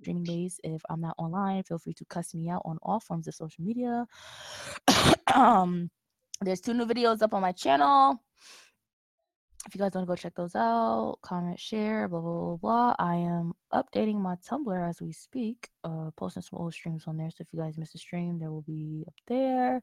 [0.00, 0.60] streaming days.
[0.64, 3.64] If I'm not online, feel free to cuss me out on all forms of social
[3.64, 4.06] media.
[5.34, 5.90] um,
[6.40, 8.22] there's two new videos up on my channel.
[9.66, 12.94] If you guys want to go check those out, comment, share, blah blah blah blah.
[12.98, 17.30] I am updating my Tumblr as we speak, uh, posting some old streams on there.
[17.30, 19.82] So if you guys missed a stream, there will be up there.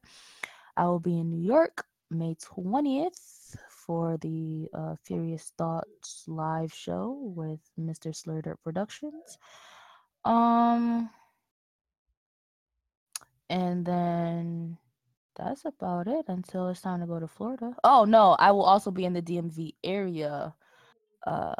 [0.76, 7.32] I will be in New York May 20th for the uh, Furious Thoughts live show
[7.36, 8.10] with Mr.
[8.10, 9.38] Slurder Productions.
[10.26, 11.10] Um,
[13.50, 14.78] and then
[15.36, 17.76] that's about it until it's time to go to Florida.
[17.84, 20.54] Oh no, I will also be in the DMV area.
[21.26, 21.54] Uh,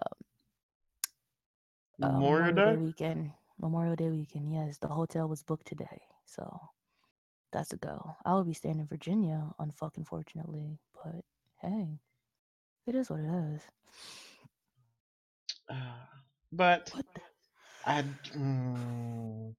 [2.02, 2.76] uh, Memorial Day?
[2.76, 3.32] weekend.
[3.60, 4.52] Memorial Day weekend.
[4.52, 6.60] Yes, the hotel was booked today, so
[7.52, 8.16] that's a go.
[8.24, 11.24] I will be staying in Virginia, unfucking fortunately, but
[11.62, 12.00] hey,
[12.86, 13.62] it is what it is.
[15.68, 15.74] Uh,
[16.52, 17.22] but What the?
[17.86, 18.04] I
[18.36, 19.54] mm,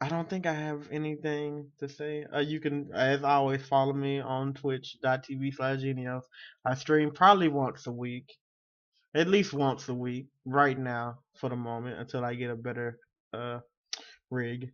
[0.00, 2.24] I don't think I have anything to say.
[2.32, 6.22] Uh, you can, as always, follow me on twitch.tv slash genios.
[6.64, 8.36] I stream probably once a week.
[9.14, 12.98] At least once a week right now for the moment until I get a better
[13.32, 13.60] uh
[14.30, 14.72] rig.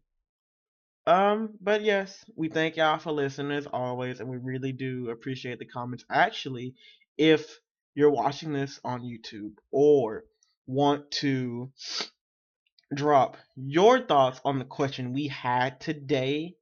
[1.06, 5.58] Um, but yes, we thank y'all for listening as always, and we really do appreciate
[5.58, 6.04] the comments.
[6.10, 6.74] Actually,
[7.18, 7.60] if
[7.94, 10.24] you're watching this on YouTube or
[10.66, 11.70] want to
[12.94, 16.54] drop your thoughts on the question we had today,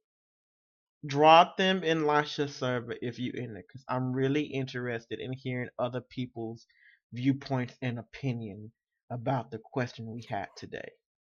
[1.05, 5.69] drop them in Lasha's server if you in it, because I'm really interested in hearing
[5.79, 6.65] other people's
[7.13, 8.71] viewpoints and opinion
[9.11, 10.89] about the question we had today.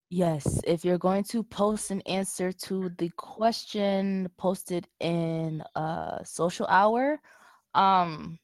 [0.10, 6.68] Yes, if you're going to post an answer to the question posted in uh social
[6.68, 7.20] hour,
[7.74, 8.38] um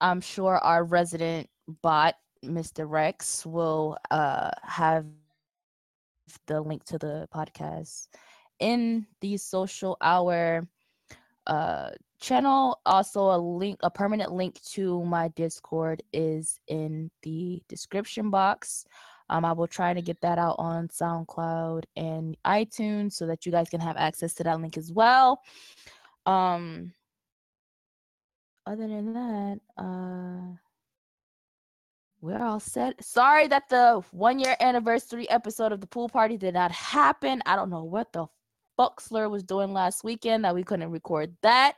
[0.00, 1.48] I'm sure our resident
[1.82, 2.88] bot, Mr.
[2.88, 5.04] Rex, will uh have
[6.46, 8.08] the link to the podcast
[8.58, 10.66] in the social hour
[11.46, 12.80] uh channel.
[12.84, 18.84] Also a link a permanent link to my Discord is in the description box.
[19.30, 23.52] Um, I will try to get that out on SoundCloud and iTunes so that you
[23.52, 25.42] guys can have access to that link as well.
[26.24, 26.92] Um,
[28.66, 30.56] other than that, uh,
[32.20, 33.02] we're all set.
[33.04, 37.42] Sorry that the one year anniversary episode of the pool party did not happen.
[37.46, 38.26] I don't know what the
[38.76, 41.74] fuck Slur was doing last weekend that we couldn't record that.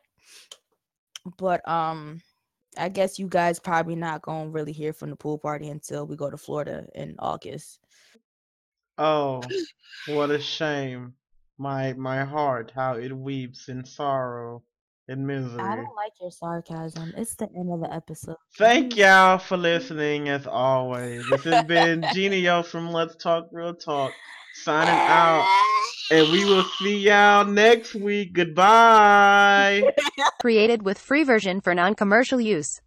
[1.37, 2.23] But um,
[2.79, 6.17] I guess you guys probably not gonna really hear from the pool party until we
[6.17, 7.81] go to Florida in August.
[8.97, 9.43] Oh,
[10.09, 11.15] what a shame.
[11.59, 14.63] My my heart, how it weeps in sorrow
[15.11, 17.13] and I don't like your sarcasm.
[17.17, 18.37] It's the end of the episode.
[18.57, 21.29] Thank y'all for listening as always.
[21.31, 24.13] This has been Genio from Let's Talk Real Talk
[24.55, 25.47] signing out.
[26.13, 28.33] And we will see y'all next week.
[28.33, 29.93] Goodbye.
[30.41, 32.81] Created with free version for non-commercial use.